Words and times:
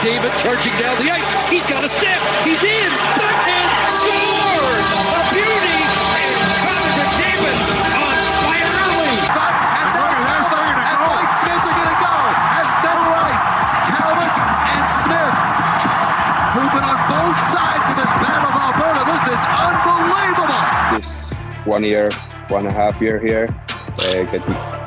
McDavid 0.00 0.32
charging 0.40 0.72
down 0.80 0.96
the 0.96 1.12
ice. 1.12 1.28
He's 1.52 1.66
got 1.68 1.84
a 1.84 1.88
step. 1.92 2.20
He's 2.40 2.64
in. 2.64 2.88
Backhand 3.20 3.68
score. 4.00 4.72
A 5.12 5.20
beauty. 5.28 5.76
And 5.76 6.32
Connor 6.64 6.88
McDavid 6.96 7.56
on 8.00 8.16
fire 8.40 8.72
early. 8.80 9.12
And 9.20 10.24
there's 10.24 10.48
the, 10.48 10.56
and 10.56 11.00
Mike 11.04 11.32
Smith 11.44 11.68
are 11.68 11.76
going 11.76 11.92
to 11.92 12.00
go. 12.00 12.16
And 12.16 12.68
center 12.80 13.12
ice, 13.12 13.48
Talbot 13.92 14.36
and 14.72 14.84
Smith, 15.04 15.36
who've 16.56 16.72
been 16.72 16.86
on 16.88 17.00
both 17.04 17.36
sides 17.52 17.84
of 17.92 17.96
this 18.00 18.12
battle 18.24 18.48
of 18.48 18.56
Alberta. 18.56 19.04
This 19.04 19.24
is 19.36 19.42
unbelievable. 19.52 20.64
this 20.96 21.12
one 21.68 21.84
year, 21.84 22.08
one 22.48 22.64
and 22.64 22.72
a 22.72 22.88
half 22.88 23.02
year 23.04 23.20
here, 23.20 23.52
uh, 24.00 24.24
get 24.32 24.40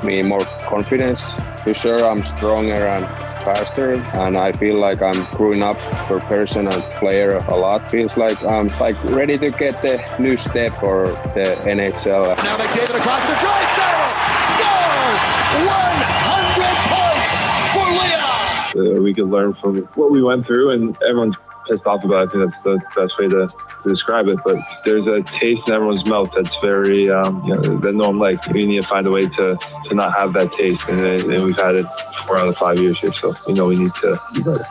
me 0.03 0.23
more 0.23 0.41
confidence. 0.65 1.21
For 1.61 1.75
sure, 1.75 2.03
I'm 2.03 2.25
stronger 2.25 2.87
and 2.87 3.05
faster, 3.43 3.91
and 4.19 4.37
I 4.37 4.51
feel 4.51 4.79
like 4.79 5.01
I'm 5.01 5.25
growing 5.31 5.61
up 5.61 5.77
for 6.07 6.19
person 6.21 6.67
and 6.67 6.83
player 6.91 7.37
a 7.37 7.55
lot. 7.55 7.91
Feels 7.91 8.15
like 8.17 8.41
I'm 8.43 8.67
like 8.79 9.01
ready 9.05 9.37
to 9.37 9.49
get 9.51 9.81
the 9.81 10.03
new 10.19 10.37
step 10.37 10.73
for 10.73 11.07
the 11.35 11.55
NHL. 11.63 12.35
Now 12.37 12.57
McDavid 12.57 12.97
across 12.97 13.23
the 13.29 13.35
drive 13.43 13.69
center. 13.77 14.07
Scores 14.55 15.23
100 15.67 16.93
points 16.93 17.33
for 17.73 17.85
Leon. 17.99 18.97
uh, 18.97 19.01
we 19.01 19.13
could 19.13 19.29
learn 19.29 19.53
from 19.55 19.83
what 19.95 20.11
we 20.11 20.21
went 20.23 20.45
through, 20.45 20.71
and 20.71 20.97
everyone's 21.03 21.35
pissed 21.67 21.85
off 21.85 22.03
about. 22.03 22.27
I 22.27 22.31
think 22.31 22.51
that's 22.51 22.63
the 22.63 22.81
best 22.95 23.17
way 23.19 23.27
to, 23.27 23.47
to 23.47 23.89
describe 23.89 24.27
it. 24.27 24.39
But 24.43 24.57
there's 24.85 25.05
a 25.07 25.21
taste 25.23 25.67
in 25.67 25.73
everyone's 25.73 26.07
mouth 26.09 26.29
that's 26.35 26.51
very, 26.61 27.09
um, 27.09 27.43
you 27.45 27.55
know, 27.55 27.61
that 27.61 27.93
no 27.93 28.09
one 28.09 28.19
likes. 28.19 28.49
We 28.49 28.65
need 28.65 28.81
to 28.81 28.87
find 28.87 29.07
a 29.07 29.11
way 29.11 29.21
to, 29.21 29.57
to 29.57 29.95
not 29.95 30.17
have 30.17 30.33
that 30.33 30.51
taste, 30.53 30.87
and, 30.89 31.01
and 31.01 31.43
we've 31.43 31.57
had 31.57 31.75
it 31.75 31.85
four 32.25 32.37
out 32.37 32.47
of 32.47 32.57
five 32.57 32.79
years 32.79 32.99
here, 32.99 33.13
so 33.13 33.33
we 33.47 33.53
know 33.53 33.67
we 33.67 33.77
need 33.77 33.93
to 33.95 34.19
be 34.33 34.41
better. 34.41 34.65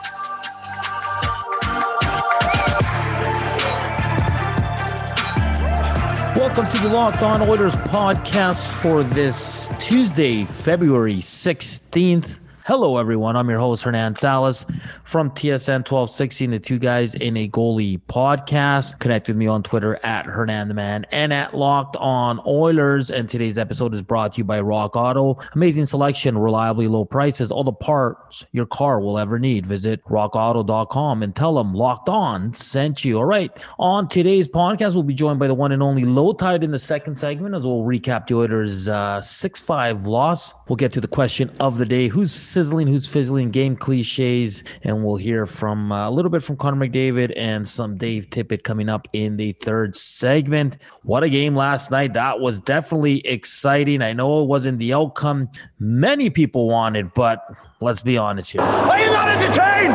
Welcome 6.35 6.65
to 6.65 6.77
the 6.83 6.89
Locked 6.89 7.21
On 7.21 7.47
Oilers 7.47 7.75
podcast 7.75 8.67
for 8.67 9.03
this 9.03 9.69
Tuesday, 9.79 10.45
February 10.45 11.15
16th. 11.15 12.39
Hello, 12.65 12.95
everyone. 12.95 13.35
I'm 13.35 13.49
your 13.49 13.59
host, 13.59 13.83
Hernan 13.83 14.15
Salas 14.15 14.65
from 15.03 15.31
TSN 15.31 15.79
1216, 15.79 16.51
the 16.51 16.59
two 16.59 16.79
guys 16.79 17.13
in 17.13 17.35
a 17.35 17.49
goalie 17.49 17.99
podcast. 18.07 18.99
Connect 18.99 19.27
with 19.27 19.35
me 19.35 19.47
on 19.47 19.63
Twitter 19.63 19.99
at 20.05 20.25
Hernan 20.25 20.69
the 20.69 20.73
Man 20.73 21.05
and 21.11 21.33
at 21.33 21.53
Locked 21.53 21.97
On 21.97 22.39
Oilers. 22.47 23.11
And 23.11 23.27
today's 23.27 23.57
episode 23.57 23.93
is 23.93 24.01
brought 24.01 24.31
to 24.33 24.37
you 24.37 24.43
by 24.45 24.61
Rock 24.61 24.95
Auto. 24.95 25.39
Amazing 25.55 25.87
selection, 25.87 26.37
reliably 26.37 26.87
low 26.87 27.03
prices, 27.03 27.51
all 27.51 27.65
the 27.65 27.73
parts 27.73 28.45
your 28.53 28.65
car 28.65 29.01
will 29.01 29.19
ever 29.19 29.37
need. 29.37 29.65
Visit 29.65 30.01
rockauto.com 30.05 31.21
and 31.21 31.35
tell 31.35 31.55
them 31.55 31.73
Locked 31.73 32.07
On 32.07 32.53
sent 32.53 33.03
you. 33.03 33.17
All 33.17 33.25
right. 33.25 33.51
On 33.77 34.07
today's 34.07 34.47
podcast, 34.47 34.93
we'll 34.93 35.03
be 35.03 35.13
joined 35.13 35.37
by 35.37 35.47
the 35.47 35.53
one 35.53 35.73
and 35.73 35.83
only 35.83 36.05
Low 36.05 36.31
Tide 36.31 36.63
in 36.63 36.71
the 36.71 36.79
second 36.79 37.17
segment 37.17 37.55
as 37.55 37.65
we'll 37.65 37.83
recap 37.83 38.27
the 38.27 38.35
Oilers' 38.35 38.87
uh, 38.87 39.19
6 39.19 39.59
5 39.59 40.05
loss. 40.05 40.53
We'll 40.69 40.77
get 40.77 40.93
to 40.93 41.01
the 41.01 41.09
question 41.09 41.53
of 41.59 41.77
the 41.77 41.85
day 41.85 42.07
who's 42.07 42.52
sizzling, 42.53 42.87
who's 42.87 43.07
fizzling, 43.07 43.49
game 43.49 43.75
cliches, 43.75 44.63
and 44.83 45.03
we'll 45.03 45.15
hear 45.15 45.45
from 45.47 45.91
uh, 45.91 46.07
a 46.07 46.11
little 46.11 46.29
bit 46.29 46.43
from 46.43 46.55
Connor 46.55 46.87
McDavid 46.87 47.33
and 47.35 47.67
some 47.67 47.97
Dave 47.97 48.29
Tippett 48.29 48.63
coming 48.63 48.89
up 48.89 49.07
in 49.13 49.37
the 49.37 49.53
third 49.53 49.95
segment. 49.95 50.77
What 51.01 51.23
a 51.23 51.29
game 51.29 51.55
last 51.55 51.89
night! 51.89 52.13
That 52.13 52.39
was 52.39 52.59
definitely 52.59 53.25
exciting. 53.25 54.01
I 54.03 54.13
know 54.13 54.43
it 54.43 54.45
wasn't 54.47 54.77
the 54.77 54.93
outcome 54.93 55.49
many 55.79 56.29
people 56.29 56.67
wanted, 56.67 57.13
but 57.15 57.43
let's 57.81 58.03
be 58.03 58.17
honest 58.17 58.51
here. 58.51 58.61
Are 58.61 58.99
you 58.99 59.11
not 59.11 59.27
entertained? 59.29 59.93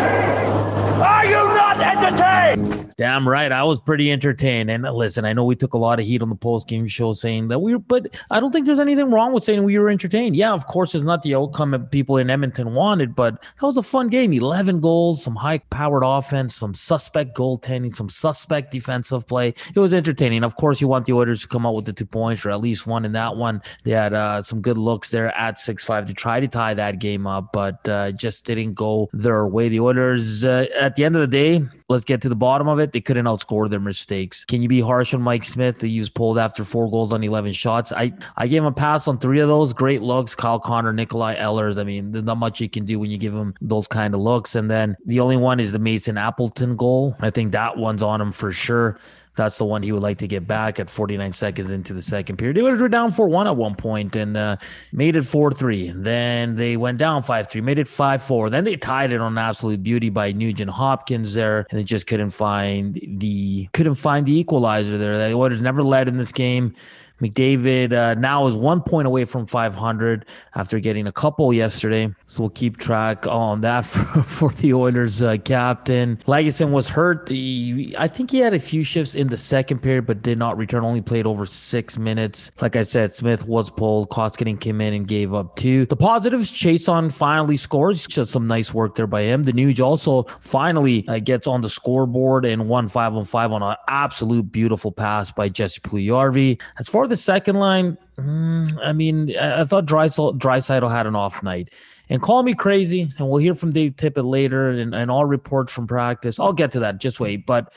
Are 1.00 1.24
you 1.24 1.30
not 1.32 1.80
entertained? 1.80 1.97
Damn 2.16 3.28
right. 3.28 3.52
I 3.52 3.62
was 3.64 3.80
pretty 3.80 4.10
entertained. 4.10 4.70
And 4.70 4.82
listen, 4.82 5.24
I 5.24 5.32
know 5.32 5.44
we 5.44 5.54
took 5.54 5.74
a 5.74 5.78
lot 5.78 6.00
of 6.00 6.06
heat 6.06 6.22
on 6.22 6.28
the 6.28 6.34
post 6.34 6.66
game 6.66 6.86
show 6.86 7.12
saying 7.12 7.48
that 7.48 7.60
we 7.60 7.72
were, 7.72 7.78
but 7.78 8.08
I 8.30 8.40
don't 8.40 8.50
think 8.50 8.66
there's 8.66 8.78
anything 8.78 9.10
wrong 9.10 9.32
with 9.32 9.44
saying 9.44 9.62
we 9.62 9.78
were 9.78 9.88
entertained. 9.88 10.34
Yeah, 10.34 10.52
of 10.52 10.66
course, 10.66 10.94
it's 10.94 11.04
not 11.04 11.22
the 11.22 11.34
outcome 11.34 11.72
that 11.72 11.90
people 11.90 12.16
in 12.16 12.30
Edmonton 12.30 12.74
wanted, 12.74 13.14
but 13.14 13.40
that 13.42 13.66
was 13.66 13.76
a 13.76 13.82
fun 13.82 14.08
game. 14.08 14.32
11 14.32 14.80
goals, 14.80 15.22
some 15.22 15.36
high 15.36 15.58
powered 15.58 16.02
offense, 16.04 16.54
some 16.54 16.74
suspect 16.74 17.36
goaltending, 17.36 17.94
some 17.94 18.08
suspect 18.08 18.72
defensive 18.72 19.26
play. 19.26 19.54
It 19.74 19.78
was 19.78 19.92
entertaining. 19.92 20.44
Of 20.44 20.56
course, 20.56 20.80
you 20.80 20.88
want 20.88 21.06
the 21.06 21.12
Oilers 21.12 21.42
to 21.42 21.48
come 21.48 21.66
out 21.66 21.74
with 21.74 21.84
the 21.84 21.92
two 21.92 22.06
points 22.06 22.44
or 22.44 22.50
at 22.50 22.60
least 22.60 22.86
one 22.86 23.04
in 23.04 23.12
that 23.12 23.36
one. 23.36 23.62
They 23.84 23.92
had 23.92 24.14
uh, 24.14 24.42
some 24.42 24.60
good 24.60 24.78
looks 24.78 25.10
there 25.10 25.36
at 25.36 25.58
6 25.58 25.84
5 25.84 26.06
to 26.06 26.14
try 26.14 26.40
to 26.40 26.48
tie 26.48 26.74
that 26.74 26.98
game 26.98 27.26
up, 27.26 27.52
but 27.52 27.86
uh, 27.88 28.12
just 28.12 28.44
didn't 28.44 28.74
go 28.74 29.08
their 29.12 29.46
way. 29.46 29.68
The 29.68 29.80
Oilers, 29.80 30.44
uh, 30.44 30.66
at 30.78 30.96
the 30.96 31.04
end 31.04 31.14
of 31.14 31.20
the 31.20 31.26
day, 31.26 31.68
let's 31.88 32.04
get 32.04 32.20
to 32.22 32.28
the 32.28 32.36
bottom 32.36 32.68
of 32.68 32.78
it. 32.78 32.92
They 32.92 33.00
couldn't 33.00 33.24
outscore 33.24 33.68
their 33.68 33.80
mistakes. 33.80 34.44
Can 34.44 34.62
you 34.62 34.68
be 34.68 34.80
harsh 34.80 35.14
on 35.14 35.22
Mike 35.22 35.44
Smith? 35.44 35.80
He 35.80 35.98
was 35.98 36.10
pulled 36.10 36.38
after 36.38 36.64
four 36.64 36.90
goals 36.90 37.12
on 37.12 37.24
11 37.24 37.52
shots. 37.52 37.92
I, 37.92 38.12
I 38.36 38.46
gave 38.46 38.58
him 38.58 38.66
a 38.66 38.72
pass 38.72 39.08
on 39.08 39.18
three 39.18 39.40
of 39.40 39.48
those. 39.48 39.72
Great 39.72 40.02
looks. 40.02 40.34
Kyle 40.34 40.60
Connor, 40.60 40.92
Nikolai 40.92 41.36
Ehlers. 41.36 41.78
I 41.78 41.84
mean, 41.84 42.12
there's 42.12 42.24
not 42.24 42.38
much 42.38 42.60
you 42.60 42.68
can 42.68 42.84
do 42.84 42.98
when 42.98 43.10
you 43.10 43.18
give 43.18 43.32
him 43.32 43.54
those 43.60 43.86
kind 43.86 44.14
of 44.14 44.20
looks. 44.20 44.54
And 44.54 44.70
then 44.70 44.96
the 45.06 45.20
only 45.20 45.36
one 45.36 45.60
is 45.60 45.72
the 45.72 45.78
Mason 45.78 46.18
Appleton 46.18 46.76
goal. 46.76 47.16
I 47.20 47.30
think 47.30 47.52
that 47.52 47.76
one's 47.76 48.02
on 48.02 48.20
him 48.20 48.32
for 48.32 48.52
sure. 48.52 48.98
That's 49.38 49.56
the 49.56 49.64
one 49.64 49.82
he 49.82 49.92
would 49.92 50.02
like 50.02 50.18
to 50.18 50.26
get 50.26 50.46
back 50.46 50.78
at 50.78 50.90
49 50.90 51.32
seconds 51.32 51.70
into 51.70 51.94
the 51.94 52.02
second 52.02 52.36
period. 52.36 52.56
They 52.56 52.62
were 52.62 52.88
down 52.88 53.10
4 53.10 53.28
1 53.28 53.46
at 53.46 53.56
one 53.56 53.74
point 53.74 54.16
and 54.16 54.36
uh, 54.36 54.56
made 54.92 55.16
it 55.16 55.22
4 55.22 55.52
3. 55.52 55.92
Then 55.96 56.56
they 56.56 56.76
went 56.76 56.98
down 56.98 57.22
5 57.22 57.48
3, 57.48 57.60
made 57.62 57.78
it 57.78 57.88
5 57.88 58.22
4. 58.22 58.50
Then 58.50 58.64
they 58.64 58.76
tied 58.76 59.12
it 59.12 59.20
on 59.20 59.38
absolute 59.38 59.82
beauty 59.82 60.10
by 60.10 60.32
Nugent 60.32 60.70
Hopkins 60.70 61.32
there, 61.34 61.66
and 61.70 61.78
they 61.78 61.84
just 61.84 62.06
couldn't 62.06 62.30
find 62.30 63.00
the 63.18 63.68
couldn't 63.72 63.94
find 63.94 64.26
the 64.26 64.36
equalizer 64.36 64.98
there. 64.98 65.16
The 65.16 65.34
Oilers 65.34 65.62
never 65.62 65.82
led 65.82 66.08
in 66.08 66.18
this 66.18 66.32
game. 66.32 66.74
McDavid 67.20 67.92
uh, 67.92 68.14
now 68.14 68.46
is 68.46 68.54
one 68.54 68.80
point 68.80 69.06
away 69.06 69.24
from 69.24 69.46
500 69.46 70.24
after 70.54 70.78
getting 70.78 71.06
a 71.06 71.12
couple 71.12 71.52
yesterday. 71.52 72.14
So 72.26 72.42
we'll 72.42 72.50
keep 72.50 72.76
track 72.76 73.26
on 73.26 73.60
that 73.62 73.86
for, 73.86 74.22
for 74.22 74.52
the 74.52 74.74
Oilers 74.74 75.22
uh, 75.22 75.36
captain. 75.44 76.18
Lagesson 76.26 76.70
was 76.70 76.88
hurt. 76.88 77.28
He, 77.28 77.94
I 77.98 78.08
think 78.08 78.30
he 78.30 78.38
had 78.38 78.54
a 78.54 78.60
few 78.60 78.84
shifts 78.84 79.14
in 79.14 79.28
the 79.28 79.38
second 79.38 79.80
period, 79.80 80.06
but 80.06 80.22
did 80.22 80.38
not 80.38 80.56
return. 80.56 80.84
Only 80.84 81.02
played 81.02 81.26
over 81.26 81.46
six 81.46 81.98
minutes. 81.98 82.52
Like 82.60 82.76
I 82.76 82.82
said, 82.82 83.12
Smith 83.12 83.46
was 83.46 83.70
pulled. 83.70 84.10
Koskinen 84.10 84.60
came 84.60 84.80
in 84.80 84.94
and 84.94 85.08
gave 85.08 85.34
up 85.34 85.56
two. 85.56 85.86
The 85.86 85.96
positives, 85.96 86.50
Chiasson 86.50 87.12
finally 87.12 87.56
scores. 87.56 88.06
Just 88.06 88.32
some 88.32 88.46
nice 88.46 88.72
work 88.72 88.94
there 88.94 89.06
by 89.06 89.22
him. 89.22 89.42
The 89.42 89.52
Nuge 89.52 89.80
also 89.80 90.24
finally 90.40 91.06
uh, 91.08 91.18
gets 91.18 91.46
on 91.46 91.62
the 91.62 91.68
scoreboard 91.68 92.44
and 92.44 92.68
won 92.68 92.88
five 92.88 93.14
on 93.14 93.24
five 93.24 93.52
on 93.52 93.62
an 93.62 93.76
absolute 93.88 94.52
beautiful 94.52 94.92
pass 94.92 95.32
by 95.32 95.48
Jesse 95.48 95.80
Puljujarvi. 95.80 96.60
As 96.78 96.88
far 96.88 97.07
the 97.08 97.16
second 97.16 97.56
line, 97.56 97.98
mm, 98.18 98.78
I 98.82 98.92
mean, 98.92 99.36
I, 99.36 99.64
thought 99.64 99.86
Draisaitl 99.86 100.90
had 100.90 101.06
an 101.06 101.16
off 101.16 101.42
night. 101.42 101.70
And 102.10 102.22
call 102.22 102.42
me 102.42 102.54
crazy, 102.54 103.02
and 103.02 103.28
we'll 103.28 103.38
hear 103.38 103.52
from 103.52 103.72
Dave 103.72 103.96
Tippett 103.96 104.24
later, 104.24 104.70
and, 104.70 104.94
and 104.94 105.10
I'll 105.10 105.26
report 105.26 105.68
from 105.68 105.86
practice. 105.86 106.40
I'll 106.40 106.54
get 106.54 106.72
to 106.72 106.80
that. 106.80 106.98
Just 106.98 107.20
wait. 107.20 107.44
But 107.44 107.72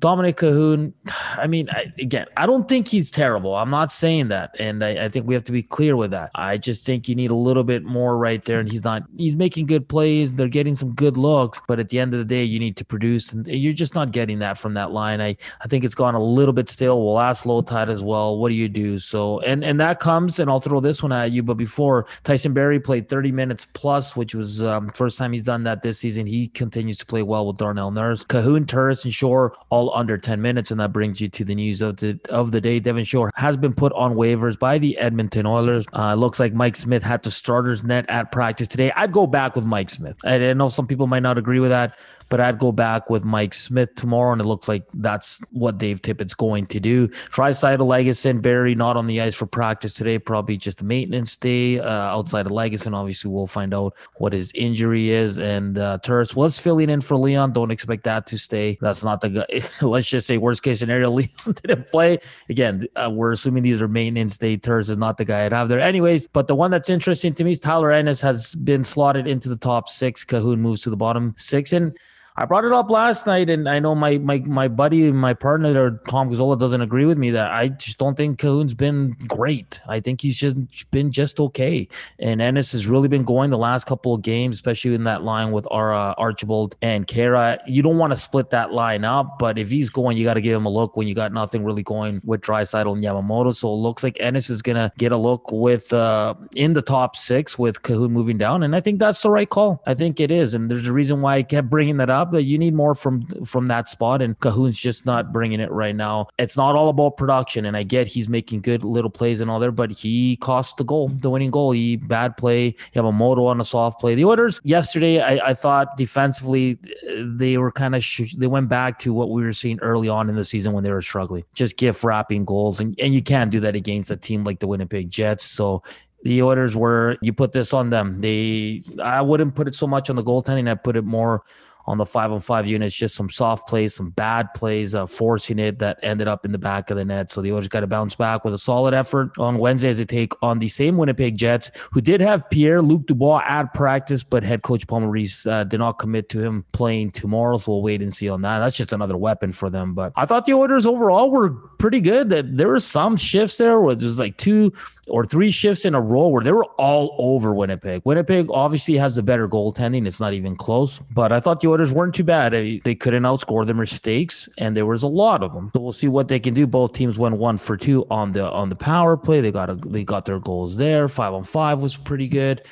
Dominic 0.00 0.38
Kahun, 0.38 0.94
I 1.36 1.46
mean, 1.46 1.68
I, 1.70 1.92
again, 1.98 2.26
I 2.38 2.46
don't 2.46 2.68
think 2.68 2.88
he's 2.88 3.10
terrible. 3.10 3.54
I'm 3.54 3.68
not 3.68 3.92
saying 3.92 4.28
that. 4.28 4.56
And 4.58 4.82
I, 4.82 5.04
I, 5.04 5.08
think 5.10 5.26
we 5.26 5.34
have 5.34 5.44
to 5.44 5.52
be 5.52 5.62
clear 5.62 5.94
with 5.94 6.10
that. 6.12 6.30
I 6.34 6.56
just 6.56 6.86
think 6.86 7.06
you 7.06 7.14
need 7.14 7.30
a 7.30 7.34
little 7.34 7.64
bit 7.64 7.84
more 7.84 8.16
right 8.16 8.42
there. 8.44 8.60
And 8.60 8.70
he's 8.70 8.82
not, 8.82 9.02
he's 9.18 9.36
making 9.36 9.66
good 9.66 9.88
plays. 9.88 10.34
They're 10.34 10.48
getting 10.48 10.74
some 10.74 10.94
good 10.94 11.18
looks. 11.18 11.60
But 11.68 11.78
at 11.78 11.90
the 11.90 11.98
end 11.98 12.14
of 12.14 12.18
the 12.18 12.24
day, 12.24 12.42
you 12.42 12.58
need 12.58 12.78
to 12.78 12.84
produce. 12.84 13.32
And 13.32 13.46
you're 13.46 13.74
just 13.74 13.94
not 13.94 14.10
getting 14.10 14.38
that 14.38 14.56
from 14.56 14.72
that 14.74 14.90
line. 14.90 15.20
I, 15.20 15.36
I 15.60 15.68
think 15.68 15.84
it's 15.84 15.94
gone 15.94 16.14
a 16.14 16.22
little 16.22 16.54
bit 16.54 16.70
still. 16.70 17.04
We'll 17.04 17.20
ask 17.20 17.44
Low 17.44 17.60
Tide 17.60 17.90
as 17.90 18.02
well. 18.02 18.38
What 18.38 18.48
do 18.48 18.54
you 18.54 18.68
do? 18.68 18.98
So, 18.98 19.40
and, 19.40 19.62
and 19.62 19.78
that 19.80 20.00
comes, 20.00 20.38
and 20.38 20.50
I'll 20.50 20.60
throw 20.60 20.80
this 20.80 21.02
one 21.02 21.12
at 21.12 21.30
you. 21.30 21.42
But 21.42 21.54
before 21.54 22.06
Tyson 22.24 22.54
Barrie 22.54 22.80
played 22.80 23.10
30 23.10 23.32
minutes 23.32 23.66
plus, 23.74 24.16
which 24.16 24.34
was 24.34 24.62
um, 24.62 24.88
first 24.90 25.18
time 25.18 25.32
he's 25.32 25.44
done 25.44 25.62
that 25.64 25.82
this 25.82 25.98
season, 25.98 26.26
he 26.26 26.48
continues 26.48 26.96
to 26.98 27.06
play 27.06 27.22
well 27.22 27.46
with 27.46 27.58
Darnell 27.58 27.90
Nurse. 27.90 28.24
Kahun, 28.24 28.66
Turris, 28.66 29.04
and 29.04 29.12
Shore 29.12 29.54
all 29.68 29.89
under 29.94 30.18
10 30.18 30.40
minutes. 30.40 30.70
And 30.70 30.80
that 30.80 30.92
brings 30.92 31.20
you 31.20 31.28
to 31.28 31.44
the 31.44 31.54
news 31.54 31.80
of 31.80 31.96
the 31.96 32.18
of 32.28 32.52
the 32.52 32.60
day. 32.60 32.80
Devin 32.80 33.04
Shore 33.04 33.30
has 33.36 33.56
been 33.56 33.74
put 33.74 33.92
on 33.92 34.14
waivers 34.14 34.58
by 34.58 34.78
the 34.78 34.98
Edmonton 34.98 35.46
Oilers. 35.46 35.86
Uh, 35.92 36.14
looks 36.14 36.40
like 36.40 36.52
Mike 36.52 36.76
Smith 36.76 37.02
had 37.02 37.22
the 37.22 37.30
starters 37.30 37.84
net 37.84 38.04
at 38.08 38.32
practice 38.32 38.68
today. 38.68 38.92
I'd 38.96 39.12
go 39.12 39.26
back 39.26 39.54
with 39.54 39.64
Mike 39.64 39.90
Smith. 39.90 40.16
I, 40.24 40.50
I 40.50 40.52
know 40.54 40.68
some 40.68 40.86
people 40.86 41.06
might 41.06 41.22
not 41.22 41.38
agree 41.38 41.60
with 41.60 41.70
that. 41.70 41.98
But 42.30 42.40
I'd 42.40 42.58
go 42.58 42.72
back 42.72 43.10
with 43.10 43.24
Mike 43.24 43.52
Smith 43.52 43.94
tomorrow, 43.94 44.32
and 44.32 44.40
it 44.40 44.44
looks 44.44 44.68
like 44.68 44.84
that's 44.94 45.40
what 45.50 45.76
Dave 45.76 46.00
Tippett's 46.00 46.32
going 46.32 46.66
to 46.66 46.80
do. 46.80 47.08
Draisaitl, 47.30 47.78
Lagesson, 47.78 48.40
Barrie 48.40 48.74
not 48.74 48.96
on 48.96 49.06
the 49.06 49.20
ice 49.20 49.34
for 49.34 49.46
practice 49.46 49.94
today, 49.94 50.18
probably 50.18 50.56
just 50.56 50.80
a 50.80 50.84
maintenance 50.84 51.36
day. 51.36 51.78
Uh, 51.80 51.90
outside 51.90 52.46
of 52.46 52.52
Lagesson, 52.52 52.96
obviously 52.96 53.30
we'll 53.30 53.46
find 53.46 53.74
out 53.74 53.94
what 54.16 54.32
his 54.32 54.52
injury 54.54 55.10
is, 55.10 55.38
and 55.38 55.76
uh, 55.76 55.98
Turris 56.02 56.34
was 56.34 56.58
filling 56.58 56.88
in 56.88 57.00
for 57.00 57.16
Leon. 57.16 57.52
Don't 57.52 57.70
expect 57.70 58.04
that 58.04 58.26
to 58.28 58.38
stay. 58.38 58.78
That's 58.80 59.04
not 59.04 59.20
the 59.20 59.28
guy. 59.28 59.62
Let's 59.86 60.08
just 60.08 60.26
say 60.26 60.38
worst 60.38 60.62
case 60.62 60.78
scenario, 60.78 61.10
Leon 61.10 61.30
didn't 61.62 61.86
play 61.90 62.18
again. 62.48 62.86
Uh, 62.96 63.10
we're 63.12 63.32
assuming 63.32 63.62
these 63.62 63.82
are 63.82 63.88
maintenance 63.88 64.38
day. 64.38 64.56
Turris 64.56 64.88
is 64.88 64.96
not 64.96 65.18
the 65.18 65.24
guy 65.24 65.44
I'd 65.46 65.52
have 65.52 65.68
there, 65.68 65.80
anyways. 65.80 66.26
But 66.26 66.46
the 66.46 66.54
one 66.54 66.70
that's 66.70 66.88
interesting 66.88 67.34
to 67.34 67.44
me 67.44 67.52
is 67.52 67.58
Tyler 67.58 67.90
Ennis 67.90 68.20
has 68.20 68.54
been 68.54 68.84
slotted 68.84 69.26
into 69.26 69.48
the 69.48 69.56
top 69.56 69.88
six. 69.88 70.24
Kahun 70.24 70.58
moves 70.58 70.82
to 70.82 70.90
the 70.90 70.96
bottom 70.96 71.34
six, 71.36 71.72
and 71.72 71.96
I 72.36 72.44
brought 72.44 72.64
it 72.64 72.72
up 72.72 72.88
last 72.88 73.26
night, 73.26 73.50
and 73.50 73.68
I 73.68 73.80
know 73.80 73.94
my 73.94 74.18
my 74.18 74.38
my 74.46 74.68
buddy, 74.68 75.10
my 75.10 75.34
partner 75.34 76.00
Tom 76.08 76.30
Gazzola, 76.30 76.58
doesn't 76.58 76.80
agree 76.80 77.04
with 77.04 77.18
me 77.18 77.30
that 77.32 77.50
I 77.50 77.68
just 77.68 77.98
don't 77.98 78.16
think 78.16 78.38
Kahun's 78.38 78.72
been 78.72 79.16
great. 79.26 79.80
I 79.88 80.00
think 80.00 80.20
he's 80.20 80.36
just 80.36 80.90
been 80.90 81.10
just 81.10 81.40
okay. 81.40 81.88
And 82.18 82.40
Ennis 82.40 82.72
has 82.72 82.86
really 82.86 83.08
been 83.08 83.24
going 83.24 83.50
the 83.50 83.58
last 83.58 83.86
couple 83.86 84.14
of 84.14 84.22
games, 84.22 84.56
especially 84.56 84.94
in 84.94 85.04
that 85.04 85.22
line 85.22 85.50
with 85.50 85.66
uh, 85.66 86.14
Archibald 86.18 86.76
and 86.82 87.06
Khaira. 87.06 87.58
You 87.66 87.82
don't 87.82 87.98
want 87.98 88.12
to 88.12 88.18
split 88.18 88.50
that 88.50 88.72
line 88.72 89.04
up, 89.04 89.38
but 89.38 89.58
if 89.58 89.68
he's 89.68 89.90
going, 89.90 90.16
you 90.16 90.24
got 90.24 90.34
to 90.34 90.40
give 90.40 90.56
him 90.56 90.66
a 90.66 90.70
look 90.70 90.96
when 90.96 91.08
you 91.08 91.14
got 91.14 91.32
nothing 91.32 91.64
really 91.64 91.82
going 91.82 92.20
with 92.24 92.42
Draisaitl 92.42 92.94
and 92.94 93.04
Yamamoto. 93.04 93.54
So 93.54 93.68
it 93.68 93.76
looks 93.76 94.02
like 94.02 94.16
Ennis 94.20 94.48
is 94.50 94.62
gonna 94.62 94.92
get 94.98 95.10
a 95.10 95.16
look 95.16 95.50
with 95.50 95.92
uh 95.92 96.34
in 96.54 96.74
the 96.74 96.82
top 96.82 97.16
six 97.16 97.58
with 97.58 97.82
Kahun 97.82 98.10
moving 98.10 98.38
down, 98.38 98.62
and 98.62 98.76
I 98.76 98.80
think 98.80 99.00
that's 99.00 99.20
the 99.20 99.30
right 99.30 99.50
call. 99.50 99.82
I 99.86 99.94
think 99.94 100.20
it 100.20 100.30
is, 100.30 100.54
and 100.54 100.70
there's 100.70 100.86
a 100.86 100.92
reason 100.92 101.22
why 101.22 101.36
I 101.36 101.42
kept 101.42 101.68
bringing 101.68 101.96
that 101.96 102.08
up 102.08 102.19
that 102.32 102.44
you 102.44 102.58
need 102.58 102.74
more 102.74 102.94
from 102.94 103.22
from 103.44 103.66
that 103.66 103.88
spot, 103.88 104.22
and 104.22 104.38
Kahun's 104.38 104.78
just 104.78 105.06
not 105.06 105.32
bringing 105.32 105.60
it 105.60 105.70
right 105.70 105.94
now. 105.94 106.28
It's 106.38 106.56
not 106.56 106.76
all 106.76 106.88
about 106.88 107.16
production, 107.16 107.64
and 107.64 107.76
I 107.76 107.82
get 107.82 108.06
he's 108.06 108.28
making 108.28 108.60
good 108.62 108.84
little 108.84 109.10
plays 109.10 109.40
and 109.40 109.50
all 109.50 109.58
there, 109.58 109.72
but 109.72 109.90
he 109.90 110.36
cost 110.36 110.76
the 110.76 110.84
goal, 110.84 111.08
the 111.08 111.30
winning 111.30 111.50
goal. 111.50 111.72
He 111.72 111.96
bad 111.96 112.36
play. 112.36 112.66
You 112.66 112.74
have 112.94 113.04
a 113.04 113.12
moto 113.12 113.46
on 113.46 113.60
a 113.60 113.64
soft 113.64 114.00
play. 114.00 114.14
The 114.14 114.24
Oilers 114.24 114.60
yesterday, 114.64 115.20
I, 115.20 115.50
I 115.50 115.54
thought 115.54 115.96
defensively 115.96 116.78
they 117.18 117.56
were 117.58 117.72
kind 117.72 117.94
of 117.94 118.04
sh- 118.04 118.34
they 118.36 118.46
went 118.46 118.68
back 118.68 118.98
to 119.00 119.12
what 119.12 119.30
we 119.30 119.42
were 119.42 119.52
seeing 119.52 119.78
early 119.80 120.08
on 120.08 120.28
in 120.28 120.36
the 120.36 120.44
season 120.44 120.72
when 120.72 120.84
they 120.84 120.90
were 120.90 121.02
struggling, 121.02 121.44
just 121.54 121.76
gift 121.76 122.04
wrapping 122.04 122.44
goals, 122.44 122.80
and 122.80 122.98
and 123.00 123.14
you 123.14 123.22
can't 123.22 123.50
do 123.50 123.60
that 123.60 123.74
against 123.74 124.10
a 124.10 124.16
team 124.16 124.44
like 124.44 124.60
the 124.60 124.66
Winnipeg 124.66 125.10
Jets. 125.10 125.44
So 125.44 125.82
the 126.22 126.42
Oilers 126.42 126.76
were 126.76 127.16
you 127.22 127.32
put 127.32 127.52
this 127.52 127.72
on 127.72 127.90
them. 127.90 128.18
They 128.18 128.82
I 129.02 129.22
wouldn't 129.22 129.54
put 129.54 129.68
it 129.68 129.74
so 129.74 129.86
much 129.86 130.10
on 130.10 130.16
the 130.16 130.22
goaltending. 130.22 130.70
I 130.70 130.74
put 130.74 130.96
it 130.96 131.04
more 131.04 131.44
on 131.86 131.98
the 131.98 132.06
five 132.06 132.32
on 132.32 132.40
five 132.40 132.66
units, 132.66 132.94
just 132.94 133.14
some 133.14 133.30
soft 133.30 133.68
plays, 133.68 133.94
some 133.94 134.10
bad 134.10 134.52
plays, 134.54 134.94
uh, 134.94 135.06
forcing 135.06 135.58
it 135.58 135.78
that 135.78 135.98
ended 136.02 136.28
up 136.28 136.44
in 136.44 136.52
the 136.52 136.58
back 136.58 136.90
of 136.90 136.96
the 136.96 137.04
net. 137.04 137.30
So 137.30 137.40
the 137.40 137.52
Oilers 137.52 137.68
got 137.68 137.80
to 137.80 137.86
bounce 137.86 138.14
back 138.14 138.44
with 138.44 138.54
a 138.54 138.58
solid 138.58 138.94
effort 138.94 139.30
on 139.38 139.58
Wednesday 139.58 139.88
as 139.88 139.98
they 139.98 140.04
take 140.04 140.32
on 140.42 140.58
the 140.58 140.68
same 140.68 140.96
Winnipeg 140.96 141.36
Jets, 141.36 141.70
who 141.92 142.00
did 142.00 142.20
have 142.20 142.48
Pierre 142.50 142.82
Luc 142.82 143.06
Dubois 143.06 143.42
at 143.46 143.74
practice, 143.74 144.22
but 144.22 144.42
head 144.42 144.62
coach 144.62 144.86
Paul 144.86 145.00
Maurice 145.00 145.46
uh, 145.46 145.64
did 145.64 145.78
not 145.78 145.98
commit 145.98 146.28
to 146.30 146.42
him 146.42 146.64
playing 146.72 147.10
tomorrow. 147.12 147.58
So 147.58 147.72
we'll 147.72 147.82
wait 147.82 148.02
and 148.02 148.14
see 148.14 148.28
on 148.28 148.42
that. 148.42 148.60
That's 148.60 148.76
just 148.76 148.92
another 148.92 149.16
weapon 149.16 149.52
for 149.52 149.70
them. 149.70 149.94
But 149.94 150.12
I 150.16 150.26
thought 150.26 150.46
the 150.46 150.54
Oilers 150.54 150.86
overall 150.86 151.30
were 151.30 151.50
pretty 151.50 152.00
good. 152.00 152.30
That 152.30 152.56
there 152.56 152.68
were 152.68 152.80
some 152.80 153.16
shifts 153.16 153.56
there 153.56 153.80
where 153.80 153.94
there's 153.94 154.18
like 154.18 154.36
two 154.36 154.72
or 155.10 155.24
three 155.24 155.50
shifts 155.50 155.84
in 155.84 155.94
a 155.94 156.00
row 156.00 156.28
where 156.28 156.42
they 156.42 156.52
were 156.52 156.66
all 156.78 157.14
over 157.18 157.54
Winnipeg. 157.54 158.02
Winnipeg 158.04 158.48
obviously 158.50 158.96
has 158.96 159.16
the 159.16 159.22
better 159.22 159.48
goaltending. 159.48 160.06
It's 160.06 160.20
not 160.20 160.32
even 160.32 160.56
close, 160.56 161.00
but 161.12 161.32
I 161.32 161.40
thought 161.40 161.60
the 161.60 161.68
Oilers 161.68 161.92
weren't 161.92 162.14
too 162.14 162.24
bad. 162.24 162.52
They 162.52 162.94
couldn't 162.94 163.24
outscore 163.24 163.66
their 163.66 163.74
mistakes, 163.74 164.48
and 164.58 164.76
there 164.76 164.86
was 164.86 165.02
a 165.02 165.08
lot 165.08 165.42
of 165.42 165.52
them. 165.52 165.70
So 165.74 165.80
we'll 165.80 165.92
see 165.92 166.08
what 166.08 166.28
they 166.28 166.40
can 166.40 166.54
do. 166.54 166.66
Both 166.66 166.92
teams 166.92 167.18
went 167.18 167.36
one 167.36 167.58
for 167.58 167.76
two 167.76 168.06
on 168.10 168.32
the 168.32 168.50
on 168.50 168.68
the 168.68 168.76
power 168.76 169.16
play. 169.16 169.40
They 169.40 169.52
got 169.52 169.70
a, 169.70 169.74
they 169.74 170.04
got 170.04 170.24
their 170.24 170.40
goals 170.40 170.76
there. 170.76 171.08
Five 171.08 171.34
on 171.34 171.44
five 171.44 171.80
was 171.80 171.96
pretty 171.96 172.28
good 172.28 172.62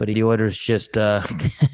but 0.00 0.06
the 0.06 0.22
Oilers 0.22 0.56
just 0.56 0.96
uh, 0.96 1.22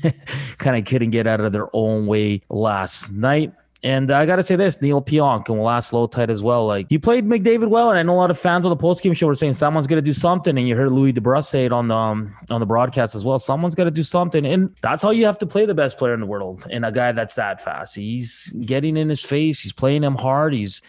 kind 0.58 0.76
of 0.76 0.84
couldn't 0.84 1.10
get 1.10 1.28
out 1.28 1.40
of 1.40 1.52
their 1.52 1.68
own 1.72 2.08
way 2.08 2.42
last 2.50 3.12
night. 3.12 3.52
And 3.82 4.10
I 4.10 4.24
got 4.24 4.36
to 4.36 4.42
say 4.42 4.56
this, 4.56 4.80
Neal 4.80 5.02
Pionk, 5.02 5.48
and 5.48 5.60
ask 5.66 5.92
Low 5.92 6.06
Tide 6.06 6.30
as 6.30 6.42
well. 6.42 6.66
Like 6.66 6.86
he 6.88 6.98
played 6.98 7.26
McDavid 7.26 7.68
well, 7.68 7.90
and 7.90 7.98
I 7.98 8.02
know 8.02 8.14
a 8.14 8.16
lot 8.16 8.30
of 8.30 8.38
fans 8.38 8.64
on 8.64 8.70
the 8.70 8.76
post 8.76 9.02
game 9.02 9.12
show 9.12 9.26
were 9.26 9.34
saying 9.34 9.52
someone's 9.52 9.86
going 9.86 9.98
to 9.98 10.02
do 10.02 10.14
something, 10.14 10.56
and 10.56 10.66
you 10.66 10.74
heard 10.74 10.90
Louie 10.90 11.12
DeBrusk 11.12 11.44
say 11.44 11.66
it 11.66 11.72
on 11.72 11.88
the 11.88 11.94
um, 11.94 12.34
on 12.50 12.60
the 12.60 12.66
broadcast 12.66 13.14
as 13.14 13.24
well. 13.24 13.38
Someone's 13.38 13.74
got 13.74 13.84
to 13.84 13.90
do 13.90 14.02
something, 14.02 14.46
and 14.46 14.74
that's 14.80 15.02
how 15.02 15.10
you 15.10 15.26
have 15.26 15.38
to 15.40 15.46
play 15.46 15.66
the 15.66 15.74
best 15.74 15.98
player 15.98 16.14
in 16.14 16.20
the 16.20 16.26
world, 16.26 16.66
and 16.70 16.86
a 16.86 16.92
guy 16.92 17.12
that's 17.12 17.34
that 17.34 17.60
fast. 17.60 17.94
He's 17.94 18.52
getting 18.60 18.96
in 18.96 19.10
his 19.10 19.22
face, 19.22 19.60
he's 19.60 19.74
playing 19.74 20.02
him 20.02 20.14
hard, 20.14 20.54
he's 20.54 20.80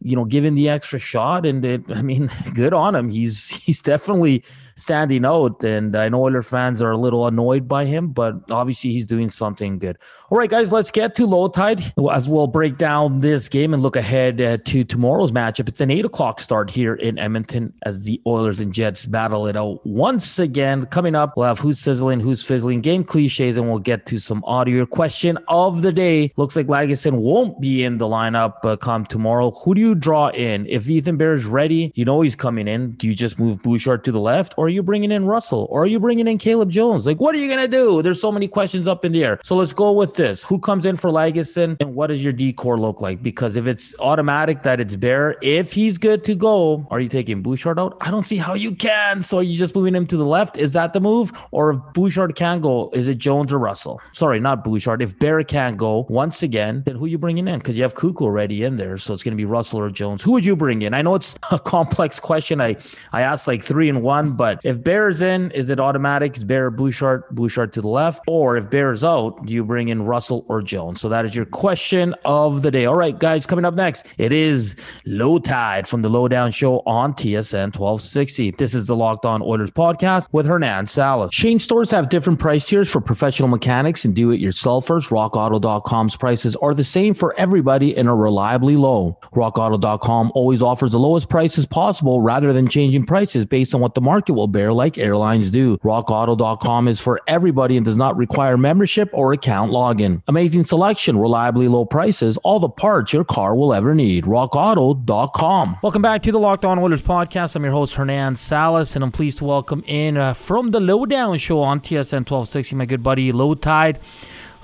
you 0.00 0.14
know 0.14 0.24
giving 0.24 0.54
the 0.54 0.68
extra 0.68 1.00
shot, 1.00 1.44
and 1.44 1.64
it, 1.64 1.90
I 1.90 2.02
mean, 2.02 2.30
good 2.54 2.72
on 2.72 2.94
him. 2.94 3.10
He's 3.10 3.48
he's 3.48 3.80
definitely 3.80 4.44
standing 4.78 5.24
out. 5.24 5.62
And 5.64 5.94
I 5.96 6.08
know 6.08 6.22
Oilers 6.22 6.48
fans 6.48 6.80
are 6.80 6.92
a 6.92 6.96
little 6.96 7.26
annoyed 7.26 7.68
by 7.68 7.84
him, 7.84 8.08
but 8.08 8.34
obviously 8.50 8.92
he's 8.92 9.06
doing 9.06 9.28
something 9.28 9.78
good. 9.78 9.98
All 10.30 10.36
right, 10.36 10.50
guys, 10.50 10.72
let's 10.72 10.90
get 10.90 11.14
to 11.14 11.26
low 11.26 11.48
tide 11.48 11.92
as 12.12 12.28
we'll 12.28 12.46
break 12.46 12.76
down 12.76 13.20
this 13.20 13.48
game 13.48 13.72
and 13.72 13.82
look 13.82 13.96
ahead 13.96 14.40
uh, 14.40 14.58
to 14.66 14.84
tomorrow's 14.84 15.32
matchup. 15.32 15.68
It's 15.68 15.80
an 15.80 15.90
eight 15.90 16.04
o'clock 16.04 16.40
start 16.40 16.70
here 16.70 16.94
in 16.94 17.18
Edmonton 17.18 17.72
as 17.84 18.02
the 18.02 18.20
Oilers 18.26 18.60
and 18.60 18.72
Jets 18.72 19.06
battle 19.06 19.46
it 19.46 19.56
out 19.56 19.84
once 19.86 20.38
again. 20.38 20.84
Coming 20.86 21.14
up, 21.14 21.34
we'll 21.36 21.46
have 21.46 21.58
who's 21.58 21.78
sizzling, 21.78 22.20
who's 22.20 22.42
fizzling, 22.42 22.82
game 22.82 23.04
cliches, 23.04 23.56
and 23.56 23.70
we'll 23.70 23.78
get 23.78 24.04
to 24.06 24.18
some 24.18 24.44
audio. 24.44 24.84
Question 24.84 25.38
of 25.48 25.80
the 25.80 25.92
day 25.92 26.30
looks 26.36 26.56
like 26.56 26.66
Lagesson 26.66 27.20
won't 27.20 27.58
be 27.58 27.82
in 27.82 27.96
the 27.96 28.06
lineup 28.06 28.56
uh, 28.64 28.76
come 28.76 29.06
tomorrow. 29.06 29.50
Who 29.50 29.74
do 29.74 29.80
you 29.80 29.94
draw 29.94 30.28
in? 30.28 30.66
If 30.66 30.90
Ethan 30.90 31.16
Bear 31.16 31.36
is 31.36 31.46
ready, 31.46 31.90
you 31.94 32.04
know 32.04 32.20
he's 32.20 32.36
coming 32.36 32.68
in. 32.68 32.92
Do 32.92 33.08
you 33.08 33.14
just 33.14 33.38
move 33.38 33.62
Bouchard 33.62 34.04
to 34.04 34.12
the 34.12 34.20
left, 34.20 34.54
or 34.58 34.67
are 34.68 34.70
you 34.70 34.82
bringing 34.82 35.10
in 35.10 35.24
Russell, 35.24 35.66
or 35.70 35.84
are 35.84 35.86
you 35.86 35.98
bringing 35.98 36.28
in 36.28 36.36
Caleb 36.36 36.70
Jones? 36.70 37.06
Like, 37.06 37.20
what 37.20 37.34
are 37.34 37.38
you 37.38 37.48
gonna 37.48 37.66
do? 37.66 38.02
There's 38.02 38.20
so 38.20 38.30
many 38.30 38.46
questions 38.46 38.86
up 38.86 39.02
in 39.04 39.12
the 39.12 39.24
air. 39.24 39.40
So 39.42 39.56
let's 39.56 39.72
go 39.72 39.92
with 39.92 40.14
this. 40.14 40.44
Who 40.44 40.58
comes 40.60 40.84
in 40.84 40.96
for 40.96 41.10
Lagesson 41.10 41.76
and 41.80 41.94
what 41.94 42.08
does 42.08 42.22
your 42.22 42.34
decor 42.34 42.78
look 42.78 43.00
like? 43.00 43.22
Because 43.22 43.56
if 43.56 43.66
it's 43.66 43.98
automatic 43.98 44.62
that 44.64 44.78
it's 44.78 44.94
Bear, 44.94 45.36
if 45.42 45.72
he's 45.72 45.96
good 45.96 46.22
to 46.24 46.34
go, 46.34 46.86
are 46.90 47.00
you 47.00 47.08
taking 47.08 47.42
Bouchard 47.42 47.78
out? 47.78 47.96
I 48.02 48.10
don't 48.10 48.24
see 48.24 48.36
how 48.36 48.54
you 48.54 48.74
can. 48.74 49.22
So 49.22 49.38
are 49.38 49.42
you 49.42 49.56
just 49.56 49.74
moving 49.74 49.94
him 49.94 50.06
to 50.06 50.16
the 50.16 50.26
left? 50.26 50.58
Is 50.58 50.74
that 50.74 50.92
the 50.92 51.00
move? 51.00 51.32
Or 51.50 51.70
if 51.70 51.78
Bouchard 51.94 52.34
can 52.34 52.60
go, 52.60 52.90
is 52.92 53.08
it 53.08 53.16
Jones 53.16 53.52
or 53.52 53.58
Russell? 53.58 54.00
Sorry, 54.12 54.38
not 54.38 54.64
Bouchard. 54.64 55.00
If 55.00 55.18
Bear 55.18 55.42
can't 55.44 55.76
go 55.76 56.06
once 56.10 56.42
again, 56.42 56.82
then 56.84 56.96
who 56.96 57.06
are 57.06 57.08
you 57.08 57.18
bringing 57.18 57.48
in? 57.48 57.58
Because 57.58 57.76
you 57.76 57.82
have 57.84 57.94
Cuckoo 57.94 58.24
already 58.24 58.64
in 58.64 58.76
there. 58.76 58.98
So 58.98 59.14
it's 59.14 59.22
going 59.22 59.32
to 59.32 59.36
be 59.36 59.44
Russell 59.44 59.80
or 59.80 59.90
Jones. 59.90 60.22
Who 60.22 60.32
would 60.32 60.44
you 60.44 60.56
bring 60.56 60.82
in? 60.82 60.94
I 60.94 61.02
know 61.02 61.14
it's 61.14 61.34
a 61.50 61.58
complex 61.58 62.20
question. 62.20 62.60
I, 62.60 62.76
I 63.12 63.22
asked 63.22 63.46
like 63.46 63.62
three 63.62 63.88
and 63.88 64.02
one, 64.02 64.32
but 64.32 64.57
if 64.64 64.82
Bear's 64.82 65.22
in, 65.22 65.50
is 65.52 65.70
it 65.70 65.80
automatic? 65.80 66.36
Is 66.36 66.44
Bear 66.44 66.70
Bouchard, 66.70 67.24
Bouchard 67.30 67.72
to 67.74 67.80
the 67.80 67.88
left? 67.88 68.20
Or 68.26 68.56
if 68.56 68.68
Bear's 68.70 69.04
out, 69.04 69.46
do 69.46 69.54
you 69.54 69.64
bring 69.64 69.88
in 69.88 70.02
Russell 70.02 70.44
or 70.48 70.62
Jones? 70.62 71.00
So 71.00 71.08
that 71.08 71.24
is 71.24 71.34
your 71.34 71.44
question 71.46 72.14
of 72.24 72.62
the 72.62 72.70
day. 72.70 72.86
All 72.86 72.96
right, 72.96 73.18
guys, 73.18 73.46
coming 73.46 73.64
up 73.64 73.74
next, 73.74 74.06
it 74.18 74.32
is 74.32 74.76
Low 75.06 75.38
Tide 75.38 75.86
from 75.86 76.02
the 76.02 76.08
Lowdown 76.08 76.50
Show 76.50 76.82
on 76.86 77.14
TSN 77.14 77.76
1260. 77.76 78.52
This 78.52 78.74
is 78.74 78.86
the 78.86 78.96
Locked 78.96 79.24
On 79.24 79.42
Oilers 79.42 79.70
podcast 79.70 80.28
with 80.32 80.46
Hernan 80.46 80.86
Salas. 80.86 81.30
Chain 81.30 81.58
stores 81.58 81.90
have 81.90 82.08
different 82.08 82.38
price 82.38 82.66
tiers 82.66 82.88
for 82.88 83.00
professional 83.00 83.48
mechanics 83.48 84.04
and 84.04 84.14
do 84.14 84.30
it 84.30 84.40
yourselfers. 84.40 85.08
RockAuto.com's 85.08 86.16
prices 86.16 86.56
are 86.56 86.74
the 86.74 86.84
same 86.84 87.14
for 87.14 87.38
everybody 87.38 87.96
and 87.96 88.08
are 88.08 88.16
reliably 88.16 88.76
low. 88.76 89.18
RockAuto.com 89.34 90.32
always 90.34 90.62
offers 90.62 90.92
the 90.92 90.98
lowest 90.98 91.28
prices 91.28 91.66
possible 91.66 92.20
rather 92.20 92.52
than 92.52 92.68
changing 92.68 93.06
prices 93.06 93.46
based 93.46 93.74
on 93.74 93.80
what 93.80 93.94
the 93.94 94.00
market 94.00 94.32
will 94.32 94.47
bear, 94.48 94.72
like 94.72 94.98
airlines 94.98 95.50
do. 95.50 95.78
RockAuto.com 95.78 96.88
is 96.88 97.00
for 97.00 97.20
everybody 97.26 97.76
and 97.76 97.86
does 97.86 97.96
not 97.96 98.16
require 98.16 98.56
membership 98.56 99.10
or 99.12 99.32
account 99.32 99.72
login. 99.72 100.22
Amazing 100.26 100.64
selection, 100.64 101.18
reliably 101.18 101.68
low 101.68 101.84
prices, 101.84 102.36
all 102.38 102.60
the 102.60 102.68
parts 102.68 103.12
your 103.12 103.24
car 103.24 103.54
will 103.54 103.72
ever 103.72 103.94
need. 103.94 104.24
RockAuto.com. 104.24 105.76
Welcome 105.82 106.02
back 106.02 106.22
to 106.22 106.32
the 106.32 106.38
Locked 106.38 106.64
On 106.64 106.78
Oilers 106.78 107.02
podcast. 107.02 107.56
I'm 107.56 107.64
your 107.64 107.72
host, 107.72 107.94
Hernan 107.94 108.36
Salas, 108.36 108.94
and 108.94 109.04
I'm 109.04 109.12
pleased 109.12 109.38
to 109.38 109.44
welcome 109.44 109.84
in 109.86 110.16
uh, 110.16 110.34
from 110.34 110.70
the 110.70 110.80
Lowdown 110.80 111.38
Show 111.38 111.60
on 111.60 111.80
TSN 111.80 112.28
1260, 112.28 112.76
my 112.76 112.86
good 112.86 113.02
buddy, 113.02 113.32
Low 113.32 113.54
Tide. 113.54 114.00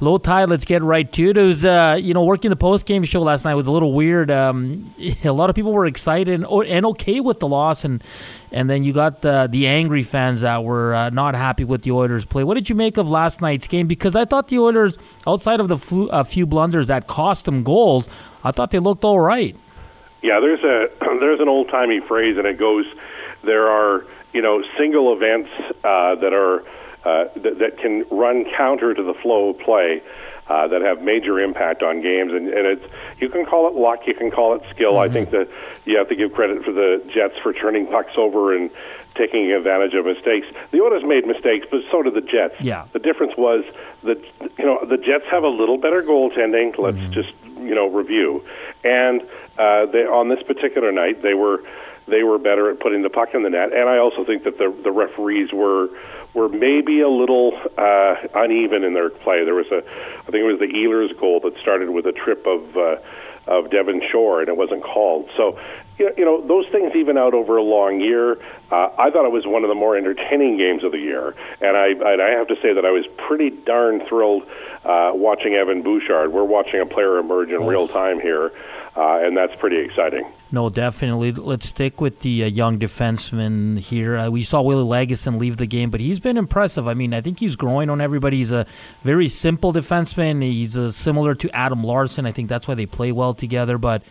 Low 0.01 0.19
tide. 0.19 0.49
Let's 0.49 0.65
get 0.65 0.83
right 0.83 1.11
to 1.13 1.31
it. 1.31 1.37
It 1.37 1.43
was, 1.43 1.65
uh, 1.65 1.97
you 2.01 2.15
know, 2.15 2.25
working 2.25 2.51
the 2.51 2.57
post 2.57 2.85
game 2.85 3.05
show 3.05 3.23
last 3.23 3.45
night 3.45 3.55
was 3.55 3.69
a 3.69 3.71
little 3.71 3.93
weird. 3.93 4.29
Um, 4.29 4.93
a 5.25 5.31
lot 5.31 5.51
of 5.51 5.57
people 5.57 5.73
were 5.73 5.87
excited 5.87 6.35
and, 6.35 6.45
and, 6.45 6.85
okay 6.87 7.21
with 7.21 7.39
the 7.39 7.47
loss, 7.47 7.85
and 7.85 8.03
and 8.51 8.69
then 8.69 8.83
you 8.83 8.93
got 8.93 9.23
the 9.23 9.49
the 9.51 9.69
angry 9.69 10.03
fans 10.03 10.41
that 10.41 10.65
were 10.65 10.95
uh, 10.95 11.11
not 11.11 11.37
happy 11.37 11.63
with 11.63 11.83
the 11.83 11.93
Oilers' 11.93 12.25
play. 12.25 12.43
What 12.43 12.55
did 12.55 12.69
you 12.69 12.75
make 12.75 12.97
of 12.97 13.09
last 13.09 13.41
night's 13.41 13.69
game? 13.69 13.87
Because 13.87 14.17
I 14.17 14.25
thought 14.25 14.49
the 14.49 14.59
Oilers, 14.59 14.99
outside 15.29 15.61
of 15.61 15.69
the 15.69 15.79
few, 15.79 16.09
a 16.09 16.25
few 16.25 16.45
blunders 16.45 16.89
that 16.89 17.07
cost 17.07 17.45
them 17.45 17.63
goals, 17.63 18.09
I 18.43 18.51
thought 18.51 18.73
they 18.73 18.81
looked 18.81 19.05
all 19.05 19.21
right. 19.21 19.57
Yeah, 20.23 20.41
there's 20.41 20.65
a 20.65 20.89
there's 21.21 21.39
an 21.39 21.49
old 21.49 21.69
timey 21.69 22.01
phrase, 22.01 22.37
and 22.37 22.47
it 22.49 22.59
goes, 22.59 22.85
there 23.45 23.69
are 23.69 24.05
you 24.33 24.43
know 24.43 24.65
single 24.77 25.15
events 25.15 25.51
uh, 25.85 26.17
that 26.17 26.33
are 26.33 26.65
uh, 27.05 27.25
that, 27.37 27.59
that 27.59 27.79
can 27.79 28.05
run 28.11 28.45
counter 28.57 28.95
to 28.95 29.03
the 29.03 29.15
flow 29.15 29.51
of 29.51 29.59
play. 29.59 30.03
uh, 30.47 30.69
that 30.69 30.83
have 30.83 31.01
major 31.01 31.41
impact 31.41 31.83
on 31.83 32.03
games. 32.03 32.33
And, 32.33 32.49
and 32.49 32.67
it's 32.67 32.85
you 33.21 33.29
can 33.29 33.47
call 33.47 33.69
it 33.69 33.75
luck, 33.75 34.01
you 34.07 34.15
can 34.15 34.31
call 34.31 34.55
it 34.55 34.63
skill. 34.71 34.95
Mm-hmm. 34.95 35.11
I 35.11 35.13
think 35.13 35.31
that 35.31 35.49
you 35.85 35.97
have 35.97 36.09
to 36.09 36.17
give 36.17 36.33
credit 36.33 36.65
for 36.65 36.73
the 36.73 37.03
Jets 37.13 37.35
for 37.43 37.53
turning 37.53 37.87
pucks 37.87 38.13
over 38.17 38.55
and 38.55 38.71
taking 39.15 39.53
advantage 39.53 39.95
of 39.95 40.05
mistakes. 40.05 40.47
The 40.73 40.81
Oilers 40.81 41.05
made 41.05 41.27
mistakes, 41.27 41.67
but 41.71 41.81
so 41.91 42.03
did 42.03 42.15
the 42.15 42.21
Jets. 42.21 42.57
Yeah. 42.61 42.87
The 42.93 42.99
difference 42.99 43.35
was 43.39 43.65
that 44.03 44.21
you 44.59 44.65
know 44.65 44.85
the 44.85 44.99
Jets 44.99 45.25
have 45.31 45.45
a 45.45 45.49
little 45.49 45.79
better 45.79 46.03
goaltending. 46.03 46.77
Let's 46.79 46.97
mm-hmm. 46.97 47.13
just 47.13 47.33
you 47.59 47.75
know 47.75 47.89
review, 47.89 48.45
and 48.83 49.23
uh, 49.57 49.87
they 49.87 50.05
on 50.05 50.29
this 50.29 50.43
particular 50.43 50.93
night 50.93 51.23
they 51.23 51.35
were 51.35 51.63
they 52.07 52.23
were 52.23 52.39
better 52.39 52.71
at 52.71 52.81
putting 52.81 53.01
the 53.01 53.09
puck 53.09 53.31
in 53.33 53.45
the 53.45 53.51
net, 53.51 53.73
and 53.73 53.89
I 53.89 53.97
also 53.97 54.25
think 54.25 54.45
that 54.45 54.59
the 54.59 54.75
the 54.83 54.93
referees 54.93 55.53
were 55.55 55.89
were 56.35 56.49
maybe 56.49 57.01
a 57.01 57.09
little 57.09 57.53
uh, 57.79 58.15
uneven 58.35 58.85
in 58.85 58.95
their 58.95 59.11
play. 59.11 59.45
There 59.45 59.55
was 59.55 59.71
a, 59.71 59.79
I 59.79 60.31
think 60.31 60.43
it 60.43 60.51
was 60.51 60.59
the 60.59 60.67
Ehlers 60.67 61.19
goal 61.19 61.41
that 61.45 61.57
started 61.61 61.91
with 61.91 62.07
a 62.07 62.13
trip 62.13 62.47
of. 62.47 62.77
Uh, 62.77 62.97
of 63.47 63.71
Devin 63.71 64.01
Shore, 64.11 64.41
and 64.41 64.49
it 64.49 64.57
wasn't 64.57 64.83
called. 64.83 65.29
So, 65.37 65.59
you 65.99 66.25
know, 66.25 66.47
those 66.47 66.67
things 66.73 66.93
even 66.97 67.17
out 67.17 67.35
over 67.35 67.57
a 67.57 67.63
long 67.63 68.01
year. 68.01 68.33
Uh, 68.71 68.91
I 68.99 69.11
thought 69.11 69.25
it 69.25 69.33
was 69.33 69.47
one 69.47 69.63
of 69.63 69.69
the 69.69 69.75
more 69.75 69.97
entertaining 69.97 70.57
games 70.57 70.83
of 70.83 70.93
the 70.93 70.99
year, 70.99 71.35
and 71.61 71.77
I, 71.77 71.89
and 71.89 72.23
I 72.23 72.31
have 72.31 72.49
to 72.49 72.57
say 72.63 72.73
that 72.75 72.85
I 72.85 72.91
was 72.91 73.05
pretty 73.29 73.51
darn 73.51 74.05
thrilled 74.09 74.43
uh, 74.85 75.13
watching 75.15 75.55
Evan 75.55 75.83
Bouchard. 75.83 76.33
We're 76.33 76.45
watching 76.45 76.81
a 76.81 76.87
player 76.87 77.19
emerge 77.19 77.51
in 77.51 77.67
real 77.67 77.87
time 77.87 78.21
here 78.21 78.53
uh, 78.97 79.19
and 79.23 79.37
that's 79.37 79.55
pretty 79.57 79.79
exciting. 79.79 80.25
No, 80.53 80.69
definitely. 80.69 81.33
Let's 81.33 81.69
stick 81.69 82.01
with 82.01 82.21
the 82.21 82.45
uh, 82.45 82.47
young 82.47 82.79
defenseman 82.79 83.79
here. 83.79 84.17
Uh, 84.17 84.31
we 84.31 84.45
saw 84.45 84.63
Willie 84.63 84.85
Lagesson 84.85 85.41
leave 85.41 85.57
the 85.57 85.67
game, 85.67 85.91
but 85.91 86.01
he's 86.01 86.21
been 86.21 86.37
impressive. 86.37 86.87
I 86.87 86.95
mean, 86.95 87.13
I 87.13 87.21
think 87.21 87.41
he's 87.41 87.57
growing 87.57 87.91
on 87.91 88.01
everybody. 88.01 88.37
He's 88.37 88.53
a 88.53 88.67
very 89.03 89.29
simple 89.29 89.73
defenseman. 89.73 90.43
He's 90.43 90.77
uh, 90.77 90.93
similar 90.93 91.35
to 91.35 91.51
Adam 91.51 91.83
Larsson. 91.83 92.25
I 92.25 92.31
think 92.31 92.49
that's 92.49 92.69
why 92.69 92.75
they 92.75 92.87
play 92.87 93.11
well 93.11 93.35
together. 93.35 93.79
But 93.79 94.03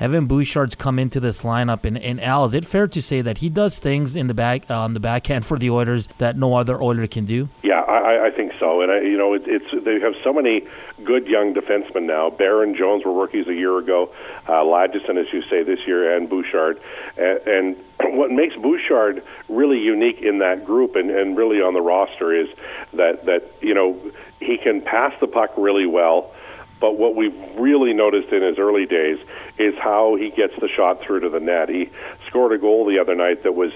Evan 0.00 0.26
Bouchard's 0.26 0.74
come 0.74 0.98
into 0.98 1.20
this 1.20 1.42
lineup, 1.42 1.84
and, 1.84 1.98
and 1.98 2.20
Al, 2.22 2.46
is 2.46 2.54
it 2.54 2.64
fair 2.64 2.88
to 2.88 3.02
say 3.02 3.20
that 3.20 3.38
he 3.38 3.50
does 3.50 3.78
things 3.78 4.16
in 4.16 4.28
the 4.28 4.34
back 4.34 4.70
uh, 4.70 4.80
on 4.80 4.94
the 4.94 5.00
backhand 5.00 5.44
for 5.44 5.58
the 5.58 5.68
Oilers 5.68 6.08
that 6.16 6.38
no 6.38 6.54
other 6.54 6.82
Oiler 6.82 7.06
can 7.06 7.26
do? 7.26 7.50
Yeah, 7.62 7.80
I, 7.82 8.28
I 8.28 8.30
think 8.30 8.52
so. 8.58 8.80
And 8.80 8.90
I, 8.90 9.02
you 9.02 9.18
know, 9.18 9.34
it, 9.34 9.42
it's 9.44 9.66
they 9.84 10.00
have 10.00 10.14
so 10.24 10.32
many 10.32 10.66
good 11.04 11.26
young 11.26 11.52
defensemen 11.52 12.04
now. 12.04 12.30
Barron 12.30 12.74
Jones 12.74 13.04
were 13.04 13.12
rookies 13.12 13.46
a 13.46 13.54
year 13.54 13.76
ago. 13.76 14.10
Uh, 14.48 14.62
Lagesson, 14.64 15.20
as 15.20 15.26
you 15.34 15.42
say, 15.50 15.62
this 15.62 15.80
year, 15.86 16.16
and 16.16 16.30
Bouchard. 16.30 16.80
And, 17.18 17.46
and 17.46 17.76
what 18.16 18.30
makes 18.30 18.56
Bouchard 18.56 19.22
really 19.50 19.78
unique 19.78 20.22
in 20.22 20.38
that 20.38 20.64
group 20.64 20.96
and, 20.96 21.10
and 21.10 21.36
really 21.36 21.58
on 21.58 21.74
the 21.74 21.82
roster 21.82 22.34
is 22.34 22.48
that 22.94 23.26
that 23.26 23.52
you 23.60 23.74
know 23.74 24.00
he 24.40 24.56
can 24.56 24.80
pass 24.80 25.12
the 25.20 25.26
puck 25.26 25.50
really 25.58 25.86
well. 25.86 26.32
But 26.80 26.98
what 26.98 27.14
we've 27.14 27.36
really 27.56 27.92
noticed 27.92 28.32
in 28.32 28.42
his 28.42 28.58
early 28.58 28.86
days 28.86 29.18
is 29.58 29.74
how 29.78 30.16
he 30.16 30.30
gets 30.30 30.54
the 30.60 30.68
shot 30.68 31.02
through 31.02 31.20
to 31.20 31.28
the 31.28 31.40
net. 31.40 31.68
He 31.68 31.90
scored 32.26 32.52
a 32.52 32.58
goal 32.58 32.86
the 32.86 32.98
other 32.98 33.14
night 33.14 33.42
that 33.42 33.54
was 33.54 33.72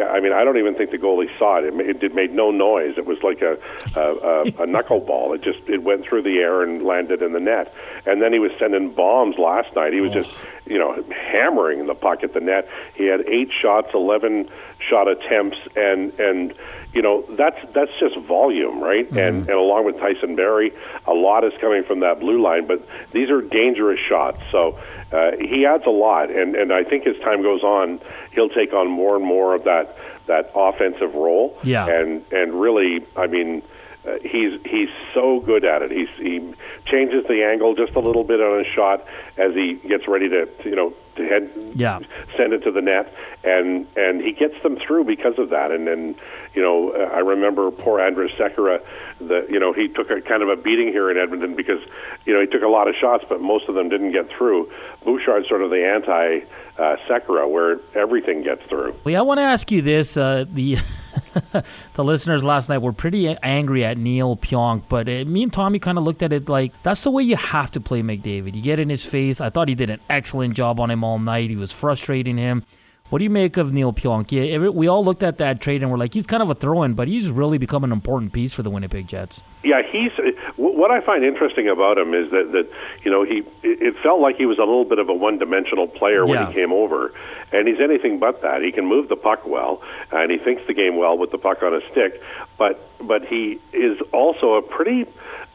I 0.00 0.20
mean, 0.20 0.32
I 0.32 0.44
don't 0.44 0.58
even 0.58 0.74
think 0.74 0.90
the 0.90 0.98
goalie 0.98 1.26
saw 1.38 1.58
it. 1.58 1.64
It, 1.64 2.02
it 2.02 2.14
made 2.14 2.32
no 2.32 2.50
noise. 2.50 2.94
It 2.96 3.06
was 3.06 3.18
like 3.22 3.42
a, 3.42 3.58
a, 3.96 4.00
a, 4.00 4.42
a 4.42 4.66
knuckleball. 4.66 5.34
It 5.34 5.42
just 5.42 5.58
it 5.68 5.82
went 5.82 6.04
through 6.04 6.22
the 6.22 6.38
air 6.38 6.62
and 6.62 6.82
landed 6.82 7.22
in 7.22 7.32
the 7.32 7.40
net. 7.40 7.74
And 8.06 8.22
then 8.22 8.32
he 8.32 8.38
was 8.38 8.52
sending 8.58 8.92
bombs 8.92 9.36
last 9.38 9.74
night. 9.74 9.92
He 9.92 10.00
was 10.00 10.12
just 10.12 10.30
you 10.66 10.78
know 10.78 11.02
hammering 11.10 11.80
in 11.80 11.86
the 11.86 11.94
puck 11.94 12.22
at 12.22 12.32
the 12.32 12.40
net. 12.40 12.68
He 12.94 13.06
had 13.06 13.22
eight 13.22 13.50
shots, 13.60 13.88
eleven 13.92 14.48
shot 14.78 15.08
attempts, 15.08 15.58
and 15.74 16.12
and 16.20 16.54
you 16.92 17.02
know 17.02 17.24
that's 17.36 17.58
that's 17.74 17.90
just 18.00 18.16
volume, 18.26 18.80
right? 18.80 19.06
Mm-hmm. 19.06 19.18
And 19.18 19.36
and 19.48 19.58
along 19.58 19.84
with 19.84 19.98
Tyson 19.98 20.36
Barrie, 20.36 20.72
a 21.06 21.12
lot 21.12 21.44
is 21.44 21.52
coming 21.60 21.84
from 21.84 22.00
that 22.00 22.20
blue 22.20 22.42
line. 22.42 22.66
But 22.66 22.86
these 23.12 23.30
are 23.30 23.40
dangerous 23.42 24.00
shots. 24.08 24.40
So 24.50 24.78
uh, 25.12 25.32
he 25.40 25.66
adds 25.66 25.84
a 25.86 25.90
lot, 25.90 26.30
and 26.30 26.54
and 26.54 26.72
I 26.72 26.84
think 26.84 27.06
as 27.06 27.16
time 27.18 27.42
goes 27.42 27.62
on, 27.62 28.00
he'll 28.32 28.48
take 28.48 28.72
on 28.72 28.88
more 28.88 29.16
and 29.16 29.24
more 29.24 29.54
of 29.54 29.64
that 29.64 29.96
that 30.26 30.50
offensive 30.54 31.14
role. 31.14 31.58
Yeah. 31.62 31.86
And 31.86 32.24
and 32.32 32.60
really, 32.60 33.06
I 33.16 33.26
mean, 33.26 33.62
uh, 34.08 34.18
he's 34.22 34.60
he's 34.64 34.88
so 35.14 35.40
good 35.40 35.64
at 35.64 35.82
it. 35.82 35.90
He's 35.90 36.08
he 36.18 36.54
changes 36.86 37.24
the 37.28 37.44
angle 37.44 37.74
just 37.74 37.94
a 37.94 38.00
little 38.00 38.24
bit 38.24 38.40
on 38.40 38.64
his 38.64 38.72
shot 38.72 39.06
as 39.36 39.54
he 39.54 39.74
gets 39.86 40.08
ready 40.08 40.28
to 40.28 40.48
you 40.64 40.76
know 40.76 40.94
to 41.16 41.26
head 41.26 41.50
yeah. 41.74 41.98
send 42.36 42.52
it 42.52 42.60
to 42.64 42.70
the 42.70 42.80
net, 42.80 43.12
and 43.44 43.86
and 43.96 44.20
he 44.22 44.32
gets 44.32 44.60
them 44.62 44.76
through 44.76 45.04
because 45.04 45.38
of 45.38 45.50
that. 45.50 45.70
And 45.70 45.86
then 45.86 46.14
you 46.54 46.62
know, 46.62 46.90
uh, 46.90 47.14
I 47.14 47.18
remember 47.18 47.70
poor 47.70 47.98
Andrej 48.00 48.36
Sekera. 48.36 48.80
The 49.20 49.46
you 49.50 49.60
know 49.60 49.72
he 49.72 49.88
took 49.88 50.10
a 50.10 50.20
kind 50.20 50.42
of 50.42 50.48
a 50.48 50.56
beating 50.56 50.88
here 50.88 51.10
in 51.10 51.18
Edmonton 51.18 51.54
because 51.54 51.80
you 52.24 52.32
know 52.32 52.40
he 52.40 52.46
took 52.46 52.62
a 52.62 52.68
lot 52.68 52.88
of 52.88 52.94
shots, 52.94 53.24
but 53.28 53.40
most 53.40 53.68
of 53.68 53.74
them 53.74 53.88
didn't 53.88 54.12
get 54.12 54.30
through. 54.30 54.70
Bouchard's 55.04 55.48
sort 55.48 55.62
of 55.62 55.70
the 55.70 55.84
anti 55.84 56.40
uh, 56.78 56.96
Sekera, 57.08 57.50
where 57.50 57.80
everything 57.94 58.42
gets 58.42 58.62
through. 58.68 58.94
Well, 59.04 59.16
I 59.16 59.22
want 59.22 59.38
to 59.38 59.42
ask 59.42 59.70
you 59.70 59.82
this: 59.82 60.16
uh, 60.16 60.44
the 60.50 60.78
the 61.94 62.04
listeners 62.04 62.44
last 62.44 62.68
night 62.68 62.78
were 62.78 62.92
pretty 62.92 63.28
angry 63.42 63.84
at 63.84 63.98
Neal 63.98 64.36
Pionk, 64.36 64.84
but 64.88 65.08
uh, 65.08 65.24
me 65.24 65.42
and 65.42 65.52
Tommy 65.52 65.78
kind 65.78 65.98
of 65.98 66.04
looked 66.04 66.22
at 66.22 66.32
it 66.32 66.48
like 66.48 66.72
that's 66.82 67.02
the 67.04 67.10
way 67.10 67.22
you 67.22 67.36
have 67.36 67.70
to 67.72 67.80
play 67.80 68.02
McDavid. 68.02 68.54
You 68.54 68.62
get 68.62 68.80
in 68.80 68.88
his 68.88 69.04
face. 69.04 69.40
I 69.40 69.50
thought 69.50 69.68
he 69.68 69.74
did 69.74 69.90
an 69.90 70.00
excellent 70.08 70.54
job 70.54 70.80
on 70.80 70.90
him 70.90 71.04
all 71.04 71.18
night. 71.18 71.50
He 71.50 71.56
was 71.56 71.72
frustrating 71.72 72.36
him. 72.36 72.64
What 73.10 73.18
do 73.18 73.24
you 73.24 73.30
make 73.30 73.56
of 73.56 73.72
Neal 73.72 73.92
Pionk? 73.92 74.74
We 74.74 74.86
all 74.86 75.04
looked 75.04 75.22
at 75.22 75.38
that 75.38 75.60
trade 75.60 75.82
and 75.82 75.90
we're 75.90 75.96
like, 75.96 76.12
he's 76.12 76.26
kind 76.26 76.42
of 76.42 76.50
a 76.50 76.54
throw-in, 76.54 76.94
but 76.94 77.08
he's 77.08 77.30
really 77.30 77.56
become 77.56 77.82
an 77.82 77.92
important 77.92 78.32
piece 78.32 78.52
for 78.52 78.62
the 78.62 78.70
Winnipeg 78.70 79.06
Jets. 79.06 79.42
Yeah, 79.64 79.82
he's. 79.90 80.12
What 80.56 80.90
I 80.90 81.00
find 81.00 81.24
interesting 81.24 81.68
about 81.68 81.98
him 81.98 82.14
is 82.14 82.30
that 82.30 82.52
that 82.52 82.70
you 83.02 83.10
know 83.10 83.24
he. 83.24 83.42
It 83.62 83.96
felt 84.02 84.20
like 84.20 84.36
he 84.36 84.46
was 84.46 84.58
a 84.58 84.62
little 84.62 84.84
bit 84.84 84.98
of 84.98 85.08
a 85.08 85.14
one-dimensional 85.14 85.88
player 85.88 86.24
when 86.24 86.38
yeah. 86.38 86.48
he 86.48 86.54
came 86.54 86.72
over, 86.72 87.12
and 87.52 87.66
he's 87.66 87.80
anything 87.80 88.20
but 88.20 88.42
that. 88.42 88.62
He 88.62 88.70
can 88.70 88.86
move 88.86 89.08
the 89.08 89.16
puck 89.16 89.44
well, 89.44 89.82
and 90.12 90.30
he 90.30 90.38
thinks 90.38 90.62
the 90.68 90.74
game 90.74 90.96
well 90.96 91.18
with 91.18 91.32
the 91.32 91.38
puck 91.38 91.62
on 91.64 91.74
a 91.74 91.80
stick, 91.90 92.22
but 92.56 92.88
but 93.00 93.26
he 93.26 93.60
is 93.72 93.98
also 94.12 94.54
a 94.54 94.62
pretty 94.62 95.06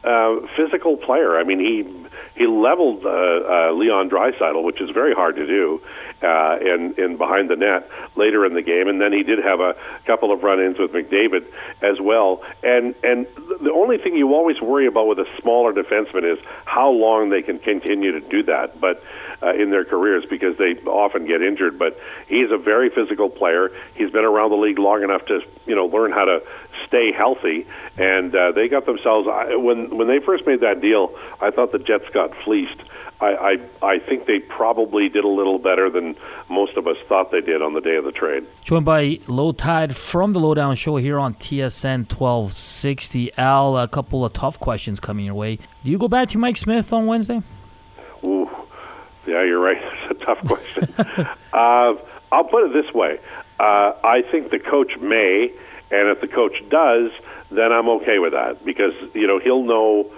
uh, 0.04 0.36
physical 0.54 0.98
player. 0.98 1.38
I 1.38 1.44
mean, 1.44 1.60
he 1.60 1.82
he 2.36 2.46
leveled 2.46 3.04
uh, 3.04 3.08
uh, 3.08 3.72
Leon 3.72 4.10
Draisaitl, 4.10 4.62
which 4.64 4.80
is 4.80 4.90
very 4.90 5.14
hard 5.14 5.36
to 5.36 5.46
do, 5.46 5.80
uh, 6.22 6.58
in 6.60 6.94
in 6.98 7.16
behind 7.16 7.48
the 7.48 7.56
net 7.56 7.88
later 8.16 8.44
in 8.44 8.54
the 8.54 8.62
game, 8.62 8.88
and 8.88 9.00
then 9.00 9.12
he 9.12 9.22
did 9.22 9.38
have 9.38 9.60
a 9.60 9.76
couple 10.06 10.32
of 10.32 10.42
run-ins 10.42 10.78
with 10.78 10.92
McDavid 10.92 11.46
as 11.82 12.00
well. 12.00 12.42
And 12.62 12.94
and 13.02 13.26
the 13.62 13.72
only 13.72 13.98
thing 13.98 14.16
you 14.16 14.34
always 14.34 14.60
worry 14.60 14.86
about 14.86 15.06
with 15.06 15.18
a 15.18 15.26
smaller 15.40 15.72
defenseman 15.72 16.30
is 16.30 16.38
how 16.64 16.90
long 16.90 17.30
they 17.30 17.42
can 17.42 17.58
continue 17.58 18.12
to 18.12 18.20
do 18.20 18.42
that. 18.44 18.80
But 18.80 19.02
uh, 19.44 19.54
in 19.54 19.70
their 19.70 19.84
careers 19.84 20.24
because 20.28 20.56
they 20.56 20.74
often 20.86 21.26
get 21.26 21.42
injured. 21.42 21.78
But 21.78 21.98
he's 22.28 22.50
a 22.50 22.58
very 22.58 22.90
physical 22.90 23.28
player. 23.28 23.70
He's 23.94 24.10
been 24.10 24.24
around 24.24 24.50
the 24.50 24.56
league 24.56 24.78
long 24.78 25.02
enough 25.02 25.24
to 25.26 25.40
you 25.66 25.74
know 25.74 25.86
learn 25.86 26.12
how 26.12 26.24
to 26.24 26.42
stay 26.86 27.12
healthy. 27.12 27.66
And 27.96 28.34
uh, 28.34 28.52
they 28.52 28.68
got 28.68 28.86
themselves 28.86 29.28
I, 29.30 29.56
when 29.56 29.96
when 29.96 30.08
they 30.08 30.20
first 30.20 30.46
made 30.46 30.60
that 30.60 30.80
deal. 30.80 31.14
I 31.40 31.50
thought 31.50 31.72
the 31.72 31.78
Jets 31.78 32.08
got 32.12 32.30
fleeced. 32.44 32.80
I, 33.20 33.58
I, 33.82 33.86
I 33.94 33.98
think 34.00 34.26
they 34.26 34.40
probably 34.40 35.08
did 35.08 35.24
a 35.24 35.28
little 35.28 35.58
better 35.58 35.88
than 35.88 36.16
most 36.50 36.76
of 36.76 36.86
us 36.86 36.96
thought 37.08 37.30
they 37.30 37.40
did 37.40 37.62
on 37.62 37.72
the 37.72 37.80
day 37.80 37.96
of 37.96 38.04
the 38.04 38.12
trade. 38.12 38.44
Joined 38.62 38.84
by 38.84 39.20
Low 39.28 39.52
Tide 39.52 39.96
from 39.96 40.32
the 40.32 40.40
Lowdown 40.40 40.74
Show 40.74 40.96
here 40.96 41.18
on 41.18 41.34
TSN 41.34 42.12
1260. 42.12 43.36
Al, 43.38 43.78
a 43.78 43.88
couple 43.88 44.24
of 44.24 44.32
tough 44.32 44.58
questions 44.58 44.98
coming 45.00 45.24
your 45.24 45.34
way. 45.34 45.56
Do 45.84 45.90
you 45.90 45.98
go 45.98 46.08
back 46.08 46.28
to 46.30 46.38
Mike 46.38 46.56
Smith 46.56 46.92
on 46.92 47.06
Wednesday? 47.06 47.42
Yeah, 49.26 49.42
you're 49.44 49.60
right. 49.60 49.82
It's 50.10 50.22
a 50.22 50.24
tough 50.24 50.46
question. 50.46 50.88
uh, 51.52 51.94
I'll 52.32 52.44
put 52.44 52.64
it 52.64 52.72
this 52.72 52.92
way: 52.94 53.18
uh, 53.58 53.92
I 54.04 54.22
think 54.30 54.50
the 54.50 54.58
coach 54.58 54.96
may, 55.00 55.52
and 55.90 56.08
if 56.08 56.20
the 56.20 56.28
coach 56.28 56.62
does, 56.68 57.10
then 57.50 57.72
I'm 57.72 57.88
okay 58.00 58.18
with 58.18 58.32
that 58.32 58.64
because 58.64 58.94
you 59.14 59.26
know 59.26 59.38
he'll 59.38 59.62
know 59.62 60.10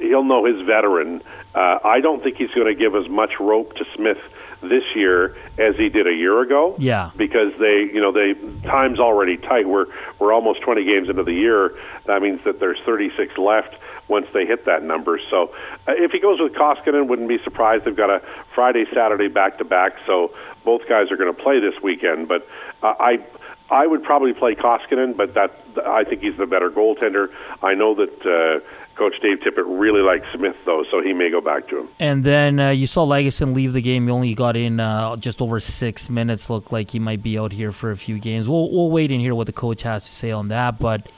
he'll 0.00 0.24
know 0.24 0.44
his 0.44 0.60
veteran. 0.66 1.22
Uh, 1.54 1.78
I 1.84 2.00
don't 2.00 2.22
think 2.22 2.36
he's 2.36 2.50
going 2.50 2.66
to 2.66 2.74
give 2.74 2.94
as 2.94 3.08
much 3.08 3.40
rope 3.40 3.74
to 3.76 3.84
Smith 3.94 4.18
this 4.62 4.84
year 4.94 5.36
as 5.58 5.76
he 5.76 5.88
did 5.88 6.06
a 6.06 6.12
year 6.12 6.40
ago. 6.40 6.76
Yeah, 6.78 7.10
because 7.16 7.56
they, 7.58 7.90
you 7.92 8.00
know, 8.00 8.12
they 8.12 8.34
time's 8.62 8.98
already 8.98 9.36
tight. 9.36 9.68
We're 9.68 9.86
we're 10.18 10.32
almost 10.32 10.62
20 10.62 10.84
games 10.84 11.08
into 11.08 11.22
the 11.22 11.32
year. 11.32 11.76
That 12.06 12.22
means 12.22 12.40
that 12.44 12.60
there's 12.60 12.78
36 12.84 13.38
left 13.38 13.74
once 14.08 14.26
they 14.32 14.46
hit 14.46 14.64
that 14.66 14.82
number. 14.82 15.20
So 15.30 15.54
uh, 15.88 15.92
if 15.96 16.12
he 16.12 16.20
goes 16.20 16.40
with 16.40 16.52
Koskinen, 16.52 17.08
wouldn't 17.08 17.28
be 17.28 17.38
surprised. 17.42 17.84
They've 17.84 17.96
got 17.96 18.10
a 18.10 18.22
Friday, 18.54 18.84
Saturday 18.94 19.28
back 19.28 19.58
to 19.58 19.64
back, 19.64 19.92
so 20.06 20.34
both 20.64 20.82
guys 20.88 21.10
are 21.10 21.16
going 21.16 21.34
to 21.34 21.42
play 21.42 21.60
this 21.60 21.74
weekend. 21.82 22.28
But 22.28 22.46
uh, 22.82 22.94
I. 22.98 23.24
I 23.70 23.86
would 23.86 24.02
probably 24.02 24.32
play 24.32 24.54
Koskinen, 24.54 25.16
but 25.16 25.34
that 25.34 25.50
I 25.84 26.04
think 26.04 26.22
he's 26.22 26.36
the 26.36 26.46
better 26.46 26.70
goaltender. 26.70 27.28
I 27.62 27.74
know 27.74 27.94
that 27.94 28.20
uh, 28.24 28.64
Coach 28.96 29.14
Dave 29.20 29.38
Tippett 29.38 29.64
really 29.66 30.00
likes 30.00 30.24
Smith 30.34 30.56
though, 30.64 30.84
so 30.90 31.02
he 31.02 31.12
may 31.12 31.30
go 31.30 31.40
back 31.40 31.68
to 31.68 31.80
him. 31.80 31.88
And 31.98 32.24
then 32.24 32.58
uh, 32.58 32.70
you 32.70 32.86
saw 32.86 33.04
Lagesson 33.06 33.54
leave 33.54 33.72
the 33.72 33.82
game. 33.82 34.06
He 34.06 34.10
only 34.10 34.34
got 34.34 34.56
in 34.56 34.80
uh, 34.80 35.16
just 35.16 35.42
over 35.42 35.60
six 35.60 36.08
minutes. 36.08 36.48
Looked 36.48 36.72
like 36.72 36.92
he 36.92 36.98
might 36.98 37.22
be 37.22 37.38
out 37.38 37.52
here 37.52 37.72
for 37.72 37.90
a 37.90 37.96
few 37.96 38.18
games. 38.18 38.48
We'll 38.48 38.70
we'll 38.72 38.90
wait 38.90 39.10
and 39.10 39.20
hear 39.20 39.34
what 39.34 39.46
the 39.46 39.52
coach 39.52 39.82
has 39.82 40.06
to 40.06 40.14
say 40.14 40.30
on 40.30 40.48
that. 40.48 40.78
But 40.78 41.08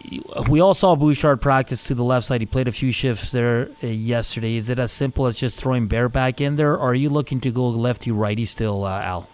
we 0.49 0.61
all 0.61 0.75
saw 0.75 0.97
Bouchard 0.97 1.41
practice 1.41 1.85
to 1.85 1.95
the 1.95 2.05
left 2.05 2.27
side. 2.27 2.41
He 2.41 2.47
played 2.47 2.69
a 2.69 2.73
few 2.73 2.93
shifts 2.93 3.31
there 3.31 3.71
uh, 3.83 3.87
yesterday. 3.87 4.57
Is 4.57 4.71
it 4.71 4.79
as 4.79 4.91
simple 4.91 5.27
as 5.27 5.37
just 5.37 5.59
throwing 5.59 5.87
Bear 5.87 6.09
back 6.09 6.41
in 6.41 6.57
there, 6.57 6.73
or 6.73 6.91
are 6.91 6.95
you 6.95 7.11
looking 7.11 7.41
to 7.43 7.51
go 7.51 7.69
lefty 7.69 8.11
righty 8.11 8.45
still, 8.45 8.85
uh, 8.85 9.01
Al? 9.01 9.29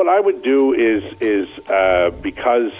What 0.00 0.08
I 0.08 0.18
would 0.18 0.42
do 0.42 0.72
is 0.72 1.02
is 1.20 1.46
uh, 1.68 2.08
because 2.22 2.72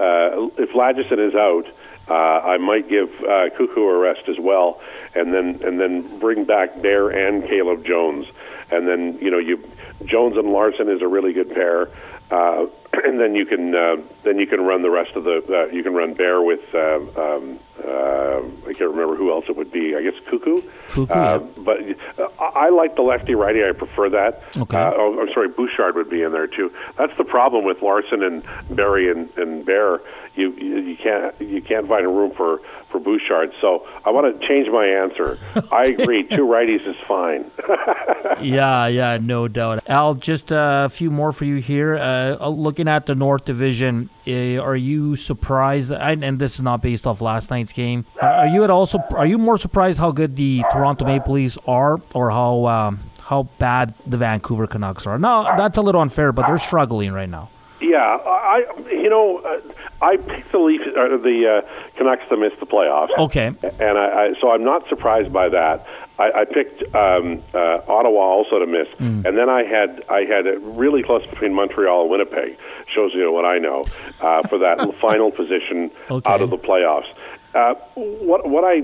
uh, 0.00 0.50
if 0.58 0.70
Lagesson 0.74 1.24
is 1.28 1.32
out, 1.36 1.62
uh, 2.08 2.12
I 2.44 2.58
might 2.58 2.88
give 2.88 3.08
uh, 3.20 3.50
Cuckoo 3.56 3.84
a 3.84 3.96
rest 3.96 4.22
as 4.28 4.34
well, 4.40 4.80
and 5.14 5.32
then 5.32 5.60
and 5.62 5.78
then 5.78 6.18
bring 6.18 6.44
back 6.44 6.82
Bear 6.82 7.08
and 7.08 7.44
Caleb 7.44 7.86
Jones, 7.86 8.26
and 8.72 8.88
then 8.88 9.16
you 9.20 9.30
know 9.30 9.38
you 9.38 9.62
Jones 10.06 10.36
and 10.36 10.48
Larsson 10.48 10.88
is 10.88 11.02
a 11.02 11.06
really 11.06 11.32
good 11.32 11.54
pair. 11.54 11.86
Uh, 12.32 12.66
and 13.04 13.20
then 13.20 13.36
you 13.36 13.46
can 13.46 13.72
uh, 13.72 14.02
then 14.24 14.40
you 14.40 14.48
can 14.48 14.62
run 14.62 14.82
the 14.82 14.90
rest 14.90 15.12
of 15.14 15.22
the 15.22 15.44
uh, 15.48 15.72
you 15.72 15.84
can 15.84 15.94
run 15.94 16.14
bear 16.14 16.42
with 16.42 16.74
uh, 16.74 16.98
um, 17.16 17.60
uh, 17.84 18.40
I 18.68 18.72
can't 18.72 18.90
remember 18.90 19.16
who 19.16 19.30
else 19.30 19.44
it 19.48 19.56
would 19.56 19.70
be 19.72 19.94
I 19.96 20.02
guess 20.02 20.14
cuckoo, 20.30 20.62
Cuckoo, 20.88 21.12
uh, 21.12 21.40
yeah. 21.40 21.62
but 21.62 21.78
uh, 22.18 22.28
I 22.42 22.70
like 22.70 22.96
the 22.96 23.02
lefty 23.02 23.34
righty 23.34 23.64
I 23.64 23.72
prefer 23.72 24.08
that 24.10 24.42
Okay. 24.56 24.76
uh, 24.76 24.92
oh 24.94 25.20
I'm 25.20 25.28
sorry 25.32 25.48
Bouchard 25.48 25.94
would 25.96 26.10
be 26.10 26.22
in 26.22 26.32
there 26.32 26.46
too 26.46 26.72
that's 26.98 27.16
the 27.18 27.24
problem 27.24 27.64
with 27.64 27.82
Larsson 27.82 28.22
and 28.22 28.42
Barrie 28.76 29.10
and, 29.10 29.28
and 29.36 29.64
Bear 29.64 30.00
you, 30.34 30.52
you 30.52 30.78
you 30.80 30.96
can't 30.96 31.34
you 31.40 31.62
can't 31.62 31.88
find 31.88 32.04
a 32.04 32.08
room 32.08 32.32
for 32.36 32.60
for 32.90 32.98
Bouchard 33.00 33.52
so 33.60 33.86
I 34.04 34.10
want 34.10 34.40
to 34.40 34.46
change 34.46 34.68
my 34.70 34.86
answer 34.86 35.38
I 35.72 35.84
agree 35.86 36.24
two 36.24 36.46
righties 36.46 36.86
is 36.86 36.96
fine 37.06 37.50
yeah, 38.42 38.86
yeah, 38.86 39.18
no 39.20 39.48
doubt. 39.48 39.88
Al, 39.88 40.14
just 40.14 40.50
a 40.50 40.88
few 40.90 41.10
more 41.10 41.32
for 41.32 41.44
you 41.44 41.56
here. 41.56 41.96
Uh, 41.96 42.48
looking 42.48 42.88
at 42.88 43.06
the 43.06 43.14
North 43.14 43.44
Division, 43.44 44.10
uh, 44.26 44.58
are 44.62 44.76
you 44.76 45.16
surprised? 45.16 45.92
And 45.92 46.24
and 46.24 46.38
this 46.38 46.56
is 46.56 46.62
not 46.62 46.82
based 46.82 47.06
off 47.06 47.20
last 47.20 47.48
game. 47.72 48.04
Are 48.20 48.46
you 48.46 48.64
at 48.64 48.70
also? 48.70 48.98
Are 49.14 49.26
you 49.26 49.38
more 49.38 49.58
surprised 49.58 49.98
how 49.98 50.10
good 50.12 50.36
the 50.36 50.62
Toronto 50.72 51.04
Maple 51.04 51.34
Leafs 51.34 51.58
are, 51.66 51.98
or 52.14 52.30
how 52.30 52.66
um, 52.66 53.00
how 53.20 53.44
bad 53.58 53.94
the 54.06 54.16
Vancouver 54.16 54.66
Canucks 54.66 55.06
are? 55.06 55.18
No, 55.18 55.42
that's 55.56 55.78
a 55.78 55.82
little 55.82 56.00
unfair, 56.00 56.32
but 56.32 56.46
they're 56.46 56.58
struggling 56.58 57.12
right 57.12 57.28
now. 57.28 57.50
Yeah, 57.80 57.98
I 58.24 58.64
you 58.90 59.10
know 59.10 59.38
uh, 59.38 59.60
I 60.00 60.16
picked 60.16 60.50
the 60.52 60.58
Leafs 60.58 60.84
uh, 60.88 61.16
the 61.18 61.62
uh, 61.62 61.96
Canucks 61.98 62.22
to 62.30 62.36
miss 62.36 62.52
the 62.58 62.66
playoffs. 62.66 63.10
Okay. 63.18 63.48
and 63.48 63.98
I, 63.98 64.28
I 64.28 64.34
so 64.40 64.50
I'm 64.50 64.64
not 64.64 64.88
surprised 64.88 65.32
by 65.32 65.48
that. 65.50 65.86
I, 66.18 66.30
I 66.32 66.44
picked 66.46 66.82
um, 66.94 67.42
uh, 67.52 67.82
Ottawa 67.86 68.18
also 68.20 68.58
to 68.58 68.66
miss, 68.66 68.88
Mm. 68.98 69.26
and 69.26 69.36
then 69.36 69.50
I 69.50 69.64
had 69.64 70.02
I 70.08 70.20
had 70.20 70.46
it 70.46 70.58
really 70.62 71.02
close 71.02 71.26
between 71.26 71.52
Montreal 71.52 72.00
and 72.02 72.10
Winnipeg. 72.10 72.56
Shows 72.94 73.12
you 73.12 73.30
what 73.30 73.44
I 73.44 73.58
know 73.58 73.84
uh, 74.22 74.40
for 74.48 74.56
that 74.56 74.78
final 75.00 75.30
position 75.30 75.90
Okay. 76.10 76.30
out 76.32 76.40
of 76.40 76.48
the 76.48 76.56
playoffs. 76.56 77.12
Uh, 77.54 77.74
what 77.94 78.48
what 78.48 78.64
I 78.64 78.82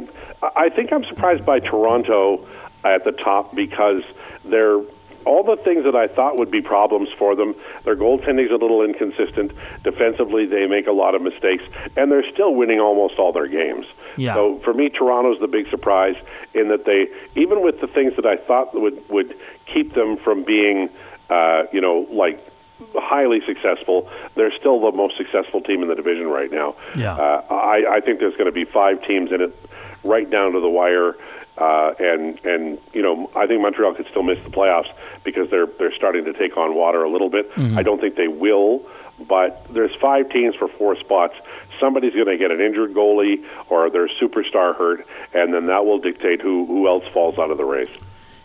I 0.56 0.68
think 0.70 0.92
I'm 0.92 1.04
surprised 1.04 1.44
by 1.44 1.60
Toronto 1.60 2.46
at 2.84 3.04
the 3.04 3.12
top 3.12 3.54
because 3.54 4.02
they're 4.44 4.80
all 5.24 5.44
the 5.44 5.56
things 5.62 5.84
that 5.84 5.94
I 5.94 6.08
thought 6.08 6.36
would 6.36 6.50
be 6.50 6.60
problems 6.60 7.08
for 7.18 7.36
them. 7.36 7.54
Their 7.84 7.96
goaltending's 7.96 8.50
a 8.50 8.56
little 8.56 8.82
inconsistent. 8.82 9.52
Defensively, 9.84 10.46
they 10.46 10.66
make 10.66 10.86
a 10.86 10.92
lot 10.92 11.14
of 11.14 11.22
mistakes, 11.22 11.64
and 11.96 12.10
they're 12.10 12.28
still 12.32 12.54
winning 12.54 12.80
almost 12.80 13.18
all 13.18 13.32
their 13.32 13.46
games. 13.46 13.86
Yeah. 14.16 14.34
So 14.34 14.60
for 14.64 14.74
me, 14.74 14.88
Toronto's 14.88 15.40
the 15.40 15.46
big 15.46 15.68
surprise 15.70 16.16
in 16.54 16.68
that 16.68 16.84
they, 16.84 17.08
even 17.40 17.62
with 17.62 17.80
the 17.80 17.86
things 17.86 18.14
that 18.16 18.26
I 18.26 18.36
thought 18.36 18.74
would 18.74 19.08
would 19.10 19.34
keep 19.72 19.94
them 19.94 20.16
from 20.16 20.44
being, 20.44 20.88
uh, 21.30 21.64
you 21.72 21.80
know, 21.80 22.06
like 22.10 22.44
highly 22.94 23.40
successful, 23.46 24.10
they're 24.34 24.52
still 24.58 24.80
the 24.80 24.96
most 24.96 25.16
successful 25.16 25.60
team 25.60 25.82
in 25.82 25.88
the 25.88 25.94
division 25.94 26.26
right 26.26 26.50
now. 26.50 26.74
Yeah. 26.96 27.14
Uh, 27.14 27.44
I, 27.50 27.96
I 27.96 28.00
think 28.00 28.20
there's 28.20 28.34
going 28.34 28.46
to 28.46 28.52
be 28.52 28.64
five 28.64 29.02
teams 29.06 29.32
in 29.32 29.40
it, 29.40 29.56
right 30.04 30.28
down 30.28 30.52
to 30.52 30.60
the 30.60 30.68
wire. 30.68 31.16
Uh, 31.58 31.92
and 32.00 32.40
and 32.46 32.78
you 32.94 33.02
know 33.02 33.30
I 33.36 33.46
think 33.46 33.60
Montreal 33.60 33.94
could 33.94 34.06
still 34.08 34.22
miss 34.22 34.38
the 34.42 34.48
playoffs 34.50 34.90
because 35.22 35.50
they're 35.50 35.66
they're 35.78 35.94
starting 35.94 36.24
to 36.24 36.32
take 36.32 36.56
on 36.56 36.74
water 36.74 37.04
a 37.04 37.10
little 37.10 37.28
bit. 37.28 37.50
I 37.76 37.82
don't 37.82 38.00
think 38.00 38.16
they 38.16 38.28
will, 38.28 38.86
but 39.28 39.66
there's 39.70 39.94
five 40.00 40.30
teams 40.30 40.54
for 40.54 40.68
four 40.68 40.96
spots. 40.96 41.34
Somebody's 41.78 42.14
going 42.14 42.26
to 42.26 42.38
get 42.38 42.50
an 42.50 42.60
injured 42.62 42.94
goalie 42.94 43.44
or 43.68 43.90
their 43.90 44.08
superstar 44.08 44.74
hurt, 44.74 45.06
and 45.34 45.52
then 45.52 45.66
that 45.66 45.84
will 45.84 45.98
dictate 45.98 46.40
who 46.40 46.64
who 46.64 46.88
else 46.88 47.04
falls 47.12 47.38
out 47.38 47.50
of 47.50 47.58
the 47.58 47.66
race. 47.66 47.94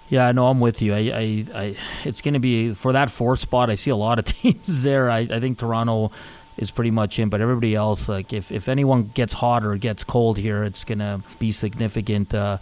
Yeah, 0.09 0.31
no, 0.31 0.47
I'm 0.47 0.59
with 0.59 0.81
you. 0.81 0.93
I, 0.93 0.97
I, 0.97 1.45
I 1.53 1.75
it's 2.05 2.21
going 2.21 2.33
to 2.33 2.39
be 2.39 2.73
for 2.73 2.93
that 2.93 3.11
fourth 3.11 3.39
spot. 3.39 3.69
I 3.69 3.75
see 3.75 3.89
a 3.91 3.95
lot 3.95 4.19
of 4.19 4.25
teams 4.41 4.83
there. 4.83 5.09
I, 5.09 5.19
I 5.19 5.39
think 5.39 5.57
Toronto 5.57 6.11
is 6.57 6.71
pretty 6.71 6.91
much 6.91 7.19
in, 7.19 7.29
but 7.29 7.41
everybody 7.41 7.75
else, 7.75 8.07
like 8.07 8.33
if 8.33 8.51
if 8.51 8.67
anyone 8.67 9.11
gets 9.13 9.33
hot 9.33 9.65
or 9.65 9.75
gets 9.77 10.03
cold 10.03 10.37
here, 10.37 10.63
it's 10.63 10.83
going 10.83 10.99
to 10.99 11.21
be 11.39 11.51
significant. 11.51 12.33
Uh, 12.33 12.57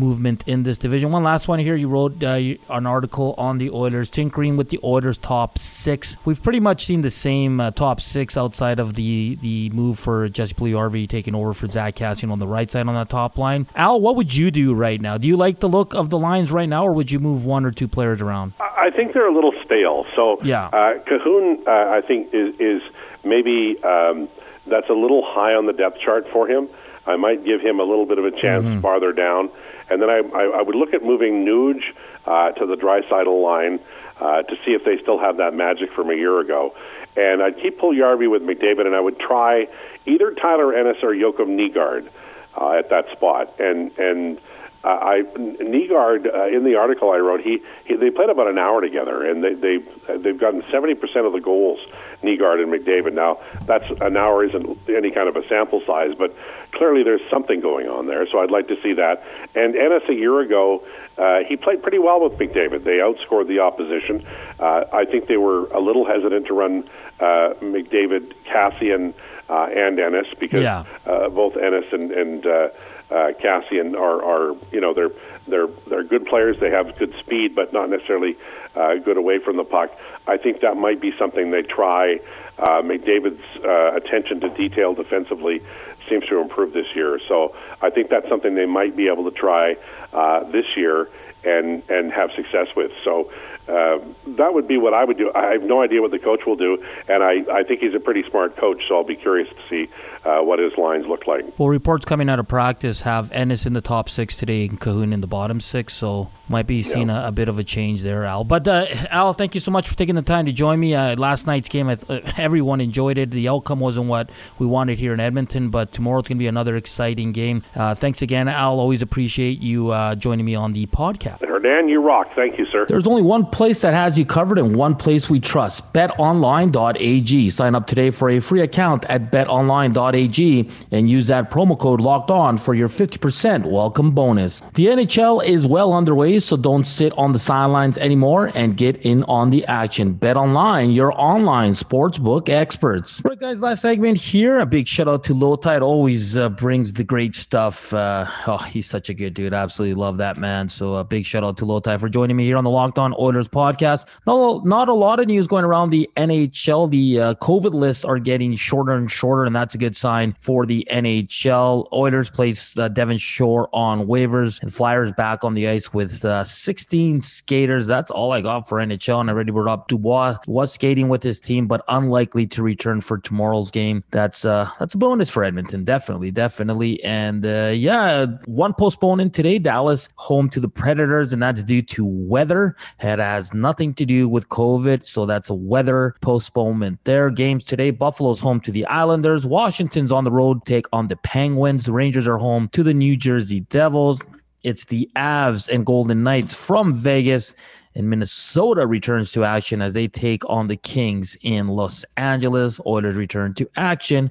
movement 0.00 0.42
in 0.46 0.62
this 0.64 0.78
division. 0.78 1.12
One 1.12 1.22
last 1.22 1.46
one 1.46 1.58
here. 1.60 1.76
You 1.76 1.88
wrote 1.88 2.22
uh, 2.24 2.40
an 2.70 2.86
article 2.86 3.34
on 3.38 3.58
the 3.58 3.70
Oilers, 3.70 4.10
tinkering 4.10 4.56
with 4.56 4.70
the 4.70 4.80
Oilers 4.82 5.18
top 5.18 5.58
six. 5.58 6.16
We've 6.24 6.42
pretty 6.42 6.58
much 6.60 6.84
seen 6.86 7.02
the 7.02 7.10
same 7.10 7.60
uh, 7.60 7.70
top 7.70 8.00
six 8.00 8.36
outside 8.36 8.80
of 8.80 8.94
the 8.94 9.36
the 9.40 9.70
move 9.70 9.98
for 9.98 10.28
Jesse 10.28 10.54
Puljujarvi 10.54 11.08
taking 11.08 11.34
over 11.34 11.52
for 11.52 11.66
Zack 11.66 11.94
Kassian 11.96 12.32
on 12.32 12.38
the 12.38 12.48
right 12.48 12.70
side 12.70 12.88
on 12.88 12.94
that 12.94 13.10
top 13.10 13.38
line. 13.38 13.66
Al, 13.76 14.00
what 14.00 14.16
would 14.16 14.34
you 14.34 14.50
do 14.50 14.74
right 14.74 15.00
now? 15.00 15.18
Do 15.18 15.28
you 15.28 15.36
like 15.36 15.60
the 15.60 15.68
look 15.68 15.94
of 15.94 16.08
the 16.10 16.18
lines 16.18 16.50
right 16.50 16.68
now, 16.68 16.84
or 16.84 16.92
would 16.92 17.10
you 17.10 17.20
move 17.20 17.44
one 17.44 17.64
or 17.64 17.70
two 17.70 17.86
players 17.88 18.20
around? 18.22 18.54
I 18.58 18.90
think 18.90 19.12
they're 19.12 19.28
a 19.28 19.34
little 19.34 19.52
stale. 19.64 20.06
So 20.16 20.38
Yeah. 20.42 20.66
uh, 20.66 20.94
Kahun, 21.06 21.66
uh, 21.66 21.70
I 21.98 22.00
think 22.00 22.28
is 22.32 22.54
is 22.58 22.82
maybe 23.24 23.76
um, 23.84 24.28
that's 24.66 24.88
a 24.88 24.94
little 24.94 25.22
high 25.24 25.54
on 25.54 25.66
the 25.66 25.72
depth 25.74 25.98
chart 26.04 26.26
for 26.32 26.48
him. 26.48 26.68
I 27.06 27.16
might 27.16 27.44
give 27.44 27.60
him 27.60 27.80
a 27.80 27.82
little 27.82 28.06
bit 28.06 28.18
of 28.18 28.24
a 28.24 28.30
chance 28.30 28.64
farther 28.82 29.12
down, 29.12 29.50
and 29.90 30.00
then 30.00 30.10
I, 30.10 30.20
I, 30.34 30.44
I 30.58 30.62
would 30.62 30.76
look 30.76 30.94
at 30.94 31.02
moving 31.02 31.44
Nuge 31.44 31.82
uh, 32.26 32.52
to 32.52 32.66
the 32.66 32.76
Draisaitl 32.76 33.42
line 33.42 33.80
uh, 34.20 34.42
to 34.42 34.56
see 34.64 34.72
if 34.72 34.84
they 34.84 34.98
still 35.02 35.18
have 35.18 35.38
that 35.38 35.54
magic 35.54 35.92
from 35.92 36.10
a 36.10 36.14
year 36.14 36.40
ago. 36.40 36.74
And 37.16 37.42
I'd 37.42 37.56
keep 37.60 37.78
Puljujarvi 37.78 38.30
with 38.30 38.42
McDavid, 38.42 38.86
and 38.86 38.94
I 38.94 39.00
would 39.00 39.18
try 39.18 39.66
either 40.06 40.32
Tyler 40.34 40.74
Ennis 40.74 40.98
or 41.02 41.12
Joakim 41.12 41.56
Nygard 41.56 42.08
uh, 42.56 42.78
at 42.78 42.90
that 42.90 43.10
spot. 43.12 43.58
And 43.58 43.90
and 43.98 44.38
uh, 44.84 44.88
I 44.88 45.22
Nygard 45.36 46.26
uh, 46.32 46.56
in 46.56 46.64
the 46.64 46.76
article 46.76 47.10
I 47.10 47.18
wrote, 47.18 47.40
he, 47.40 47.62
he 47.84 47.96
they 47.96 48.10
played 48.10 48.30
about 48.30 48.46
an 48.46 48.58
hour 48.58 48.80
together, 48.80 49.28
and 49.28 49.42
they 49.42 49.54
they 49.54 49.78
they've 50.18 50.38
gotten 50.38 50.62
seventy 50.70 50.94
percent 50.94 51.26
of 51.26 51.32
the 51.32 51.40
goals. 51.40 51.80
Nygard 52.22 52.62
and 52.62 52.72
McDavid. 52.72 53.12
Now 53.14 53.38
that's 53.66 53.84
an 54.00 54.16
hour 54.16 54.44
isn't 54.44 54.78
any 54.88 55.10
kind 55.10 55.28
of 55.28 55.36
a 55.36 55.46
sample 55.48 55.82
size, 55.86 56.14
but 56.18 56.34
clearly 56.72 57.02
there's 57.02 57.22
something 57.30 57.60
going 57.60 57.88
on 57.88 58.06
there. 58.06 58.26
So 58.30 58.38
I'd 58.40 58.50
like 58.50 58.68
to 58.68 58.76
see 58.82 58.92
that. 58.94 59.22
And 59.54 59.74
Ennis 59.76 60.02
a 60.08 60.14
year 60.14 60.40
ago, 60.40 60.84
uh, 61.18 61.40
he 61.48 61.56
played 61.56 61.82
pretty 61.82 61.98
well 61.98 62.20
with 62.20 62.38
McDavid. 62.38 62.84
They 62.84 62.98
outscored 62.98 63.46
the 63.48 63.60
opposition. 63.60 64.26
Uh, 64.58 64.84
I 64.92 65.04
think 65.04 65.26
they 65.26 65.36
were 65.36 65.66
a 65.66 65.80
little 65.80 66.06
hesitant 66.06 66.46
to 66.46 66.54
run 66.54 66.88
uh, 67.20 67.54
McDavid, 67.60 68.32
Kassian, 68.46 69.12
uh, 69.48 69.66
and 69.74 69.98
Ennis 69.98 70.26
because 70.38 70.62
Yeah. 70.62 70.84
uh, 71.06 71.28
both 71.28 71.56
Ennis 71.56 71.84
and, 71.92 72.12
and 72.12 72.46
uh, 72.46 72.68
uh, 73.10 73.32
Kassian 73.42 73.94
are, 73.98 74.22
are 74.22 74.56
you 74.72 74.80
know 74.80 74.94
they're 74.94 75.10
they're 75.48 75.66
they're 75.88 76.04
good 76.04 76.24
players. 76.26 76.56
They 76.60 76.70
have 76.70 76.96
good 76.98 77.12
speed, 77.18 77.54
but 77.56 77.72
not 77.72 77.90
necessarily 77.90 78.38
uh, 78.76 78.94
good 79.04 79.16
away 79.16 79.38
from 79.44 79.56
the 79.56 79.64
puck. 79.64 79.90
I 80.26 80.36
think 80.36 80.60
that 80.60 80.76
might 80.76 81.00
be 81.00 81.12
something 81.18 81.50
they 81.50 81.62
try. 81.62 82.18
Uh, 82.58 82.82
McDavid's 82.82 83.42
uh, 83.64 83.96
attention 83.96 84.40
to 84.40 84.50
detail 84.50 84.94
defensively 84.94 85.62
seems 86.08 86.26
to 86.26 86.40
improve 86.40 86.72
this 86.72 86.86
year, 86.94 87.20
so 87.28 87.54
I 87.82 87.90
think 87.90 88.10
that's 88.10 88.28
something 88.28 88.54
they 88.54 88.66
might 88.66 88.96
be 88.96 89.08
able 89.08 89.24
to 89.30 89.36
try 89.36 89.76
uh, 90.12 90.44
this 90.50 90.66
year 90.76 91.08
and 91.44 91.82
and 91.88 92.12
have 92.12 92.30
success 92.36 92.66
with. 92.76 92.90
So 93.04 93.30
uh, 93.70 93.98
that 94.36 94.52
would 94.52 94.66
be 94.66 94.76
what 94.76 94.94
I 94.94 95.04
would 95.04 95.16
do. 95.16 95.30
I 95.34 95.52
have 95.52 95.62
no 95.62 95.82
idea 95.82 96.02
what 96.02 96.10
the 96.10 96.18
coach 96.18 96.40
will 96.46 96.56
do, 96.56 96.82
and 97.08 97.22
I, 97.22 97.44
I 97.52 97.62
think 97.62 97.80
he's 97.80 97.94
a 97.94 98.00
pretty 98.00 98.24
smart 98.28 98.56
coach, 98.56 98.82
so 98.88 98.96
I'll 98.96 99.04
be 99.04 99.16
curious 99.16 99.48
to 99.48 99.62
see 99.68 99.90
uh, 100.24 100.40
what 100.40 100.58
his 100.58 100.72
lines 100.76 101.06
look 101.06 101.26
like. 101.26 101.44
Well, 101.58 101.68
reports 101.68 102.04
coming 102.04 102.28
out 102.28 102.38
of 102.38 102.48
practice 102.48 103.02
have 103.02 103.30
Ennis 103.32 103.66
in 103.66 103.72
the 103.72 103.80
top 103.80 104.08
six 104.10 104.36
today 104.36 104.66
and 104.66 104.80
Kahun 104.80 105.12
in 105.12 105.20
the 105.20 105.26
bottom 105.26 105.60
six, 105.60 105.94
so 105.94 106.30
might 106.48 106.66
be 106.66 106.82
seeing 106.82 107.10
a, 107.10 107.28
a 107.28 107.32
bit 107.32 107.48
of 107.48 107.58
a 107.58 107.64
change 107.64 108.02
there, 108.02 108.24
Al. 108.24 108.42
But 108.44 108.66
uh, 108.66 108.86
Al, 109.10 109.32
thank 109.32 109.54
you 109.54 109.60
so 109.60 109.70
much 109.70 109.88
for 109.88 109.96
taking 109.96 110.16
the 110.16 110.22
time 110.22 110.46
to 110.46 110.52
join 110.52 110.80
me. 110.80 110.94
Uh, 110.94 111.14
last 111.16 111.46
night's 111.46 111.68
game, 111.68 111.88
I 111.88 111.94
th- 111.94 112.24
uh, 112.24 112.32
everyone 112.36 112.80
enjoyed 112.80 113.18
it. 113.18 113.30
The 113.30 113.48
outcome 113.48 113.78
wasn't 113.78 114.08
what 114.08 114.30
we 114.58 114.66
wanted 114.66 114.98
here 114.98 115.14
in 115.14 115.20
Edmonton, 115.20 115.70
but 115.70 115.92
tomorrow's 115.92 116.26
going 116.26 116.38
to 116.38 116.42
be 116.42 116.48
another 116.48 116.76
exciting 116.76 117.32
game. 117.32 117.62
Uh, 117.74 117.94
thanks 117.94 118.20
again, 118.20 118.48
Al. 118.48 118.80
Always 118.80 119.00
appreciate 119.02 119.60
you 119.60 119.90
uh, 119.90 120.16
joining 120.16 120.44
me 120.44 120.54
on 120.56 120.72
the 120.72 120.86
podcast. 120.86 121.49
Cap. 121.62 121.70
Hernan, 121.80 121.88
you 121.88 122.00
rock. 122.00 122.28
Thank 122.34 122.58
you, 122.58 122.66
sir. 122.66 122.86
There's 122.86 123.06
only 123.06 123.22
one 123.22 123.46
place 123.46 123.80
that 123.82 123.94
has 123.94 124.18
you 124.18 124.24
covered 124.24 124.58
and 124.58 124.76
one 124.76 124.94
place 124.94 125.30
we 125.30 125.40
trust 125.40 125.92
betonline.ag. 125.92 127.50
Sign 127.50 127.74
up 127.74 127.86
today 127.86 128.10
for 128.10 128.30
a 128.30 128.40
free 128.40 128.60
account 128.60 129.04
at 129.06 129.30
betonline.ag 129.30 130.70
and 130.90 131.10
use 131.10 131.26
that 131.28 131.50
promo 131.50 131.78
code 131.78 132.00
locked 132.00 132.30
on 132.30 132.58
for 132.58 132.74
your 132.74 132.88
50% 132.88 133.66
welcome 133.66 134.12
bonus. 134.12 134.60
The 134.74 134.86
NHL 134.86 135.44
is 135.44 135.66
well 135.66 135.92
underway, 135.92 136.40
so 136.40 136.56
don't 136.56 136.84
sit 136.84 137.16
on 137.16 137.32
the 137.32 137.38
sidelines 137.38 137.98
anymore 137.98 138.52
and 138.54 138.76
get 138.76 138.96
in 138.98 139.22
on 139.24 139.50
the 139.50 139.64
action. 139.66 140.12
Bet 140.12 140.36
online, 140.36 140.90
your 140.90 141.18
online 141.18 141.72
sportsbook 141.72 142.48
experts. 142.48 143.20
All 143.24 143.30
right, 143.30 143.40
guys, 143.40 143.62
last 143.62 143.82
segment 143.82 144.18
here. 144.18 144.58
A 144.58 144.66
big 144.66 144.86
shout 144.86 145.08
out 145.08 145.24
to 145.24 145.34
Low 145.34 145.56
Tide. 145.56 145.82
always 145.82 146.36
uh, 146.36 146.48
brings 146.48 146.92
the 146.92 147.04
great 147.04 147.34
stuff. 147.34 147.92
Uh, 147.92 148.26
oh, 148.46 148.58
he's 148.58 148.88
such 148.88 149.08
a 149.08 149.14
good 149.14 149.34
dude. 149.34 149.52
Absolutely 149.52 149.94
love 149.94 150.18
that 150.18 150.36
man. 150.36 150.68
So 150.68 150.94
a 150.96 151.04
big 151.04 151.26
shout 151.26 151.44
out 151.44 151.49
to 151.56 151.64
Lota 151.64 151.98
for 151.98 152.08
joining 152.08 152.36
me 152.36 152.44
here 152.44 152.56
on 152.56 152.64
the 152.64 152.70
Locked 152.70 152.98
On 152.98 153.14
Oilers 153.18 153.48
podcast. 153.48 154.06
No, 154.26 154.60
not 154.60 154.88
a 154.88 154.92
lot 154.92 155.20
of 155.20 155.26
news 155.26 155.46
going 155.46 155.64
around 155.64 155.90
the 155.90 156.08
NHL. 156.16 156.90
The 156.90 157.20
uh, 157.20 157.34
COVID 157.34 157.74
lists 157.74 158.04
are 158.04 158.18
getting 158.18 158.56
shorter 158.56 158.92
and 158.92 159.10
shorter, 159.10 159.44
and 159.44 159.54
that's 159.54 159.74
a 159.74 159.78
good 159.78 159.96
sign 159.96 160.34
for 160.40 160.66
the 160.66 160.86
NHL. 160.90 161.86
Oilers 161.92 162.30
placed 162.30 162.78
uh, 162.78 162.88
Devin 162.88 163.18
Shore 163.18 163.68
on 163.72 164.06
waivers 164.06 164.60
and 164.62 164.72
Flyers 164.72 165.12
back 165.12 165.44
on 165.44 165.54
the 165.54 165.68
ice 165.68 165.92
with 165.92 166.24
uh, 166.24 166.44
16 166.44 167.20
skaters. 167.20 167.86
That's 167.86 168.10
all 168.10 168.32
I 168.32 168.40
got 168.40 168.68
for 168.68 168.78
NHL. 168.78 169.20
And 169.20 169.30
I 169.30 169.32
already 169.32 169.52
brought 169.52 169.70
up 169.70 169.88
Dubois 169.88 170.38
was 170.46 170.72
skating 170.72 171.08
with 171.08 171.22
his 171.22 171.40
team, 171.40 171.66
but 171.66 171.84
unlikely 171.88 172.46
to 172.48 172.62
return 172.62 173.00
for 173.00 173.18
tomorrow's 173.18 173.70
game. 173.70 174.02
That's 174.10 174.44
uh 174.44 174.68
that's 174.78 174.94
a 174.94 174.98
bonus 174.98 175.30
for 175.30 175.44
Edmonton, 175.44 175.84
definitely, 175.84 176.30
definitely. 176.30 177.02
And 177.04 177.44
uh, 177.44 177.72
yeah, 177.74 178.26
one 178.46 178.74
postponement 178.74 179.34
today. 179.34 179.58
Dallas 179.58 180.08
home 180.16 180.48
to 180.50 180.60
the 180.60 180.68
Predators, 180.68 181.32
and 181.32 181.39
that's 181.42 181.62
due 181.62 181.82
to 181.82 182.04
weather. 182.04 182.76
It 183.00 183.18
has 183.18 183.54
nothing 183.54 183.94
to 183.94 184.06
do 184.06 184.28
with 184.28 184.48
COVID, 184.48 185.04
so 185.04 185.26
that's 185.26 185.50
a 185.50 185.54
weather 185.54 186.14
postponement. 186.20 187.04
Their 187.04 187.30
games 187.30 187.64
today: 187.64 187.90
Buffalo's 187.90 188.40
home 188.40 188.60
to 188.60 188.72
the 188.72 188.86
Islanders. 188.86 189.46
Washington's 189.46 190.12
on 190.12 190.24
the 190.24 190.30
road 190.30 190.64
take 190.64 190.86
on 190.92 191.08
the 191.08 191.16
Penguins. 191.16 191.84
The 191.84 191.92
Rangers 191.92 192.28
are 192.28 192.38
home 192.38 192.68
to 192.68 192.82
the 192.82 192.94
New 192.94 193.16
Jersey 193.16 193.60
Devils. 193.60 194.20
It's 194.62 194.84
the 194.84 195.10
Avs 195.16 195.68
and 195.68 195.86
Golden 195.86 196.22
Knights 196.22 196.54
from 196.54 196.94
Vegas. 196.94 197.54
And 197.94 198.08
Minnesota 198.08 198.86
returns 198.86 199.32
to 199.32 199.44
action 199.44 199.82
as 199.82 199.94
they 199.94 200.06
take 200.06 200.48
on 200.48 200.68
the 200.68 200.76
Kings 200.76 201.36
in 201.42 201.68
Los 201.68 202.04
Angeles. 202.16 202.80
Oilers 202.86 203.16
return 203.16 203.54
to 203.54 203.68
action 203.76 204.30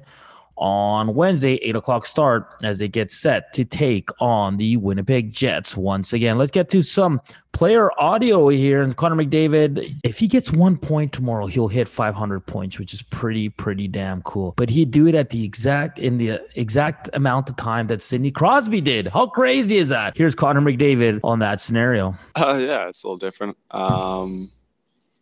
on 0.60 1.14
Wednesday, 1.14 1.54
8 1.54 1.76
o'clock 1.76 2.06
start 2.06 2.54
as 2.62 2.78
they 2.78 2.86
get 2.86 3.10
set 3.10 3.52
to 3.54 3.64
take 3.64 4.10
on 4.20 4.58
the 4.58 4.76
Winnipeg 4.76 5.32
Jets 5.32 5.74
once 5.74 6.12
again. 6.12 6.36
Let's 6.36 6.50
get 6.50 6.68
to 6.70 6.82
some 6.82 7.20
player 7.52 7.90
audio 7.98 8.48
here. 8.48 8.82
And 8.82 8.94
Connor 8.94 9.16
McDavid, 9.16 9.90
if 10.04 10.18
he 10.18 10.28
gets 10.28 10.52
one 10.52 10.76
point 10.76 11.12
tomorrow, 11.12 11.46
he'll 11.46 11.68
hit 11.68 11.88
500 11.88 12.40
points, 12.40 12.78
which 12.78 12.92
is 12.92 13.00
pretty, 13.00 13.48
pretty 13.48 13.88
damn 13.88 14.20
cool. 14.22 14.52
But 14.56 14.68
he'd 14.68 14.90
do 14.90 15.06
it 15.06 15.14
at 15.14 15.30
the 15.30 15.44
exact, 15.44 15.98
in 15.98 16.18
the 16.18 16.40
exact 16.54 17.08
amount 17.14 17.48
of 17.48 17.56
time 17.56 17.86
that 17.86 18.02
Sidney 18.02 18.30
Crosby 18.30 18.82
did. 18.82 19.08
How 19.08 19.26
crazy 19.26 19.78
is 19.78 19.88
that? 19.88 20.16
Here's 20.16 20.34
Connor 20.34 20.60
McDavid 20.60 21.20
on 21.24 21.38
that 21.38 21.58
scenario. 21.58 22.14
Uh, 22.36 22.58
yeah, 22.60 22.86
it's 22.88 23.02
a 23.02 23.06
little 23.06 23.16
different. 23.16 23.56
Um, 23.70 24.52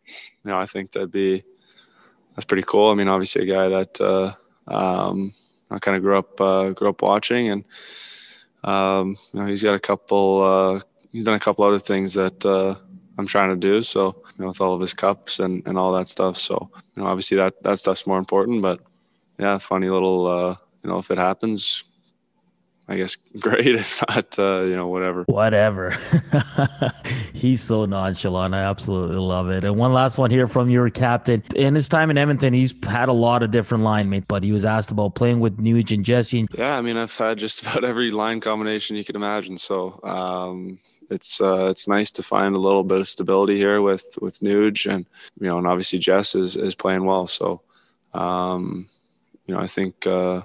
you 0.08 0.50
know, 0.50 0.58
I 0.58 0.66
think 0.66 0.90
that'd 0.92 1.12
be, 1.12 1.44
that's 2.34 2.44
pretty 2.44 2.64
cool. 2.66 2.90
I 2.90 2.94
mean, 2.94 3.08
obviously 3.08 3.48
a 3.48 3.54
guy 3.54 3.68
that, 3.68 4.00
uh, 4.00 4.32
um, 4.68 5.32
I 5.70 5.78
kind 5.78 5.96
of 5.96 6.02
grew 6.02 6.18
up 6.18 6.40
uh, 6.40 6.70
grew 6.70 6.88
up 6.88 7.02
watching, 7.02 7.48
and 7.50 7.64
um, 8.64 9.16
you 9.32 9.40
know 9.40 9.46
he's 9.46 9.62
got 9.62 9.74
a 9.74 9.80
couple. 9.80 10.42
Uh, 10.42 10.80
he's 11.12 11.24
done 11.24 11.34
a 11.34 11.40
couple 11.40 11.64
other 11.64 11.78
things 11.78 12.14
that 12.14 12.44
uh, 12.44 12.74
I'm 13.18 13.26
trying 13.26 13.50
to 13.50 13.56
do. 13.56 13.82
So 13.82 14.22
you 14.36 14.42
know, 14.42 14.48
with 14.48 14.60
all 14.60 14.74
of 14.74 14.80
his 14.80 14.94
cups 14.94 15.38
and, 15.40 15.66
and 15.66 15.78
all 15.78 15.92
that 15.92 16.08
stuff. 16.08 16.36
So 16.36 16.70
you 16.94 17.02
know, 17.02 17.08
obviously 17.08 17.36
that 17.38 17.62
that 17.62 17.78
stuff's 17.78 18.06
more 18.06 18.18
important. 18.18 18.62
But 18.62 18.80
yeah, 19.38 19.58
funny 19.58 19.88
little. 19.88 20.26
Uh, 20.26 20.56
you 20.82 20.90
know, 20.90 20.98
if 20.98 21.10
it 21.10 21.18
happens, 21.18 21.84
I 22.88 22.96
guess 22.96 23.16
great. 23.38 23.66
If 23.66 24.02
not, 24.08 24.38
uh, 24.38 24.62
you 24.62 24.74
know, 24.74 24.88
whatever. 24.88 25.24
Whatever. 25.24 25.96
he's 27.34 27.62
so 27.62 27.84
nonchalant. 27.84 28.54
I 28.54 28.62
absolutely 28.62 29.16
love 29.16 29.50
it. 29.50 29.64
And 29.64 29.76
one 29.76 29.92
last 29.92 30.16
one 30.16 30.30
here 30.30 30.48
from 30.48 30.70
your 30.70 30.88
captain. 30.88 31.42
In 31.54 31.74
his 31.74 31.88
time 31.88 32.10
in 32.10 32.16
Edmonton, 32.16 32.54
he's 32.54 32.74
had 32.84 33.08
a 33.08 33.12
lot 33.12 33.42
of 33.42 33.50
different 33.50 33.84
line 33.84 34.08
mates, 34.08 34.24
but 34.26 34.42
he 34.42 34.52
was 34.52 34.64
asked 34.64 34.90
about 34.90 35.14
playing 35.14 35.40
with 35.40 35.58
Nuge 35.58 35.94
and 35.94 36.04
Jesse. 36.04 36.46
Yeah, 36.56 36.76
I 36.76 36.80
mean, 36.80 36.96
I've 36.96 37.14
had 37.14 37.38
just 37.38 37.62
about 37.62 37.84
every 37.84 38.10
line 38.10 38.40
combination 38.40 38.96
you 38.96 39.04
could 39.04 39.16
imagine. 39.16 39.58
So 39.58 40.00
um, 40.02 40.78
it's 41.10 41.40
uh, 41.42 41.66
it's 41.66 41.88
nice 41.88 42.10
to 42.12 42.22
find 42.22 42.54
a 42.54 42.58
little 42.58 42.84
bit 42.84 43.00
of 43.00 43.08
stability 43.08 43.56
here 43.56 43.82
with 43.82 44.18
with 44.22 44.40
Nuge, 44.40 44.90
and 44.90 45.04
you 45.38 45.48
know, 45.48 45.58
and 45.58 45.66
obviously 45.66 45.98
Jess 45.98 46.34
is 46.34 46.56
is 46.56 46.74
playing 46.74 47.04
well. 47.04 47.26
So 47.26 47.60
um, 48.14 48.88
you 49.46 49.54
know, 49.54 49.60
I 49.60 49.66
think. 49.66 50.06
Uh, 50.06 50.42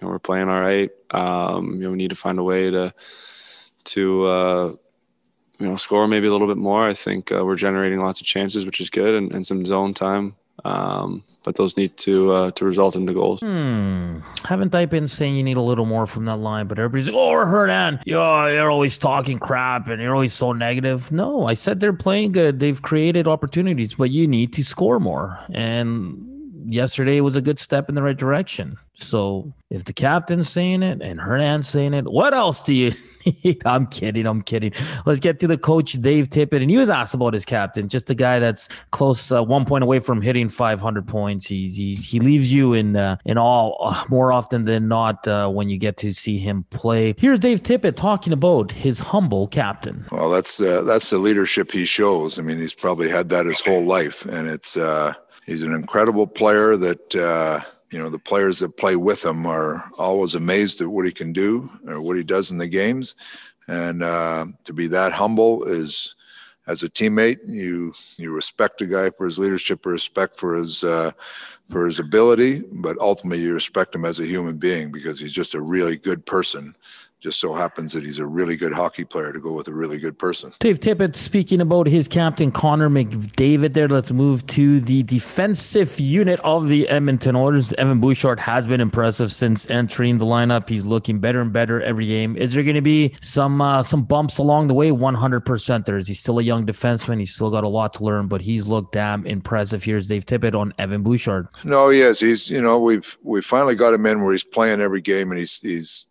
you 0.00 0.06
know, 0.06 0.12
we're 0.12 0.18
playing 0.18 0.48
all 0.48 0.60
right. 0.60 0.90
Um, 1.10 1.74
you 1.74 1.80
know, 1.80 1.90
we 1.90 1.96
need 1.96 2.10
to 2.10 2.16
find 2.16 2.38
a 2.38 2.42
way 2.42 2.70
to 2.70 2.94
to 3.84 4.24
uh, 4.26 4.74
you 5.58 5.68
know 5.68 5.76
score 5.76 6.08
maybe 6.08 6.26
a 6.26 6.32
little 6.32 6.46
bit 6.46 6.56
more. 6.56 6.88
I 6.88 6.94
think 6.94 7.32
uh, 7.32 7.44
we're 7.44 7.56
generating 7.56 8.00
lots 8.00 8.20
of 8.20 8.26
chances, 8.26 8.64
which 8.64 8.80
is 8.80 8.90
good, 8.90 9.14
and, 9.14 9.32
and 9.32 9.46
some 9.46 9.64
zone 9.64 9.94
time. 9.94 10.36
Um, 10.64 11.24
but 11.42 11.54
those 11.54 11.76
need 11.76 11.96
to 11.98 12.32
uh, 12.32 12.50
to 12.52 12.64
result 12.64 12.96
into 12.96 13.14
goals. 13.14 13.40
Hmm. 13.40 14.18
Haven't 14.44 14.74
I 14.74 14.86
been 14.86 15.08
saying 15.08 15.36
you 15.36 15.42
need 15.42 15.56
a 15.56 15.62
little 15.62 15.86
more 15.86 16.06
from 16.06 16.26
that 16.26 16.36
line? 16.36 16.66
But 16.66 16.78
everybody's 16.78 17.06
like, 17.06 17.16
"Oh, 17.16 17.32
Hernan, 17.32 18.00
you're, 18.04 18.52
you're 18.52 18.70
always 18.70 18.98
talking 18.98 19.38
crap 19.38 19.88
and 19.88 20.02
you're 20.02 20.14
always 20.14 20.34
so 20.34 20.52
negative." 20.52 21.10
No, 21.10 21.46
I 21.46 21.54
said 21.54 21.80
they're 21.80 21.92
playing 21.92 22.32
good. 22.32 22.60
They've 22.60 22.80
created 22.80 23.26
opportunities, 23.26 23.94
but 23.94 24.10
you 24.10 24.26
need 24.26 24.52
to 24.54 24.64
score 24.64 25.00
more. 25.00 25.38
And 25.52 26.30
yesterday 26.72 27.20
was 27.20 27.36
a 27.36 27.42
good 27.42 27.58
step 27.58 27.88
in 27.88 27.94
the 27.94 28.02
right 28.02 28.16
direction. 28.16 28.78
So 28.94 29.52
if 29.70 29.84
the 29.84 29.92
captain's 29.92 30.48
saying 30.48 30.82
it 30.82 31.00
and 31.00 31.20
Hernan's 31.20 31.68
saying 31.68 31.94
it, 31.94 32.06
what 32.06 32.34
else 32.34 32.62
do 32.62 32.74
you 32.74 32.90
need? 32.90 33.62
I'm 33.64 33.86
kidding. 33.86 34.26
I'm 34.26 34.42
kidding. 34.42 34.72
Let's 35.06 35.20
get 35.20 35.38
to 35.40 35.46
the 35.46 35.58
coach, 35.58 35.92
Dave 35.92 36.28
Tippett. 36.28 36.62
And 36.62 36.70
he 36.70 36.76
was 36.76 36.90
asked 36.90 37.14
about 37.14 37.34
his 37.34 37.44
captain, 37.44 37.88
just 37.88 38.10
a 38.10 38.14
guy 38.14 38.38
that's 38.38 38.68
close, 38.90 39.30
uh, 39.30 39.42
one 39.42 39.64
point 39.64 39.84
away 39.84 39.98
from 40.00 40.20
hitting 40.20 40.48
500 40.48 41.06
points. 41.06 41.46
He, 41.46 41.68
he, 41.68 41.94
he 41.94 42.20
leaves 42.20 42.52
you 42.52 42.74
in, 42.74 42.96
uh, 42.96 43.16
in 43.24 43.38
all 43.38 43.76
uh, 43.80 44.04
more 44.08 44.32
often 44.32 44.62
than 44.62 44.88
not 44.88 45.26
uh, 45.26 45.48
when 45.48 45.68
you 45.68 45.78
get 45.78 45.96
to 45.98 46.12
see 46.12 46.38
him 46.38 46.64
play. 46.70 47.14
Here's 47.18 47.38
Dave 47.38 47.62
Tippett 47.62 47.96
talking 47.96 48.32
about 48.32 48.72
his 48.72 49.00
humble 49.00 49.48
captain. 49.48 50.04
Well, 50.10 50.30
that's, 50.30 50.60
uh, 50.60 50.82
that's 50.82 51.10
the 51.10 51.18
leadership 51.18 51.72
he 51.72 51.84
shows. 51.84 52.38
I 52.38 52.42
mean, 52.42 52.58
he's 52.58 52.74
probably 52.74 53.08
had 53.08 53.28
that 53.30 53.46
his 53.46 53.60
whole 53.60 53.84
life. 53.84 54.24
And 54.26 54.48
it's, 54.48 54.76
uh, 54.76 55.14
he's 55.50 55.62
an 55.62 55.72
incredible 55.74 56.28
player 56.28 56.76
that 56.76 57.16
uh, 57.16 57.60
you 57.90 57.98
know 57.98 58.08
the 58.08 58.20
players 58.20 58.60
that 58.60 58.76
play 58.76 58.94
with 58.94 59.24
him 59.24 59.46
are 59.46 59.90
always 59.98 60.36
amazed 60.36 60.80
at 60.80 60.86
what 60.86 61.04
he 61.04 61.10
can 61.10 61.32
do 61.32 61.68
or 61.88 62.00
what 62.00 62.16
he 62.16 62.22
does 62.22 62.52
in 62.52 62.58
the 62.58 62.68
games. 62.68 63.16
And 63.66 64.02
uh, 64.02 64.46
to 64.64 64.72
be 64.72 64.86
that 64.88 65.12
humble 65.12 65.64
is 65.64 66.14
as 66.68 66.84
a 66.84 66.88
teammate 66.88 67.40
you 67.48 67.92
you 68.16 68.32
respect 68.32 68.80
a 68.80 68.86
guy 68.86 69.10
for 69.10 69.26
his 69.26 69.40
leadership 69.40 69.84
respect 69.84 70.38
for 70.38 70.54
his 70.54 70.84
uh, 70.84 71.10
for 71.68 71.86
his 71.86 71.98
ability 71.98 72.62
but 72.70 72.96
ultimately 72.98 73.42
you 73.42 73.52
respect 73.52 73.94
him 73.94 74.04
as 74.04 74.20
a 74.20 74.26
human 74.26 74.56
being 74.56 74.92
because 74.92 75.18
he's 75.18 75.32
just 75.32 75.54
a 75.54 75.60
really 75.60 75.96
good 75.96 76.24
person 76.26 76.76
just 77.20 77.38
so 77.38 77.52
happens 77.52 77.92
that 77.92 78.04
he's 78.04 78.18
a 78.18 78.26
really 78.26 78.56
good 78.56 78.72
hockey 78.72 79.04
player 79.04 79.32
to 79.32 79.40
go 79.40 79.52
with 79.52 79.68
a 79.68 79.72
really 79.72 79.98
good 79.98 80.18
person. 80.18 80.52
Dave 80.58 80.80
Tippett 80.80 81.14
speaking 81.14 81.60
about 81.60 81.86
his 81.86 82.08
captain 82.08 82.50
Connor 82.50 82.88
McDavid 82.88 83.74
there. 83.74 83.88
Let's 83.88 84.10
move 84.10 84.46
to 84.48 84.80
the 84.80 85.02
defensive 85.02 86.00
unit 86.00 86.40
of 86.40 86.68
the 86.68 86.88
Edmonton 86.88 87.36
Oilers. 87.36 87.72
Evan 87.74 88.00
Bouchard 88.00 88.40
has 88.40 88.66
been 88.66 88.80
impressive 88.80 89.32
since 89.32 89.68
entering 89.68 90.18
the 90.18 90.24
lineup. 90.24 90.68
He's 90.68 90.86
looking 90.86 91.18
better 91.18 91.40
and 91.40 91.52
better 91.52 91.82
every 91.82 92.06
game. 92.06 92.36
Is 92.36 92.54
there 92.54 92.62
going 92.62 92.74
to 92.74 92.80
be 92.80 93.14
some 93.20 93.60
uh, 93.60 93.82
some 93.82 94.02
bumps 94.02 94.38
along 94.38 94.68
the 94.68 94.74
way? 94.74 94.90
100% 94.90 95.84
there 95.84 95.96
is. 95.96 96.08
He's 96.08 96.20
still 96.20 96.38
a 96.38 96.42
young 96.42 96.66
defenseman. 96.66 97.18
He's 97.18 97.34
still 97.34 97.50
got 97.50 97.64
a 97.64 97.68
lot 97.68 97.92
to 97.94 98.04
learn, 98.04 98.28
but 98.28 98.40
he's 98.40 98.66
looked 98.66 98.92
damn 98.92 99.26
impressive. 99.26 99.84
Here's 99.84 100.06
Dave 100.06 100.24
Tippett 100.24 100.54
on 100.54 100.72
Evan 100.78 101.02
Bouchard. 101.02 101.48
No, 101.64 101.90
he 101.90 102.00
is. 102.00 102.20
He's, 102.20 102.48
you 102.48 102.62
know, 102.62 102.78
we've 102.78 103.16
we 103.22 103.42
finally 103.42 103.74
got 103.74 103.92
him 103.92 104.06
in 104.06 104.22
where 104.22 104.32
he's 104.32 104.44
playing 104.44 104.80
every 104.80 105.00
game 105.00 105.30
and 105.30 105.38
he's 105.38 105.60
he's 105.60 106.06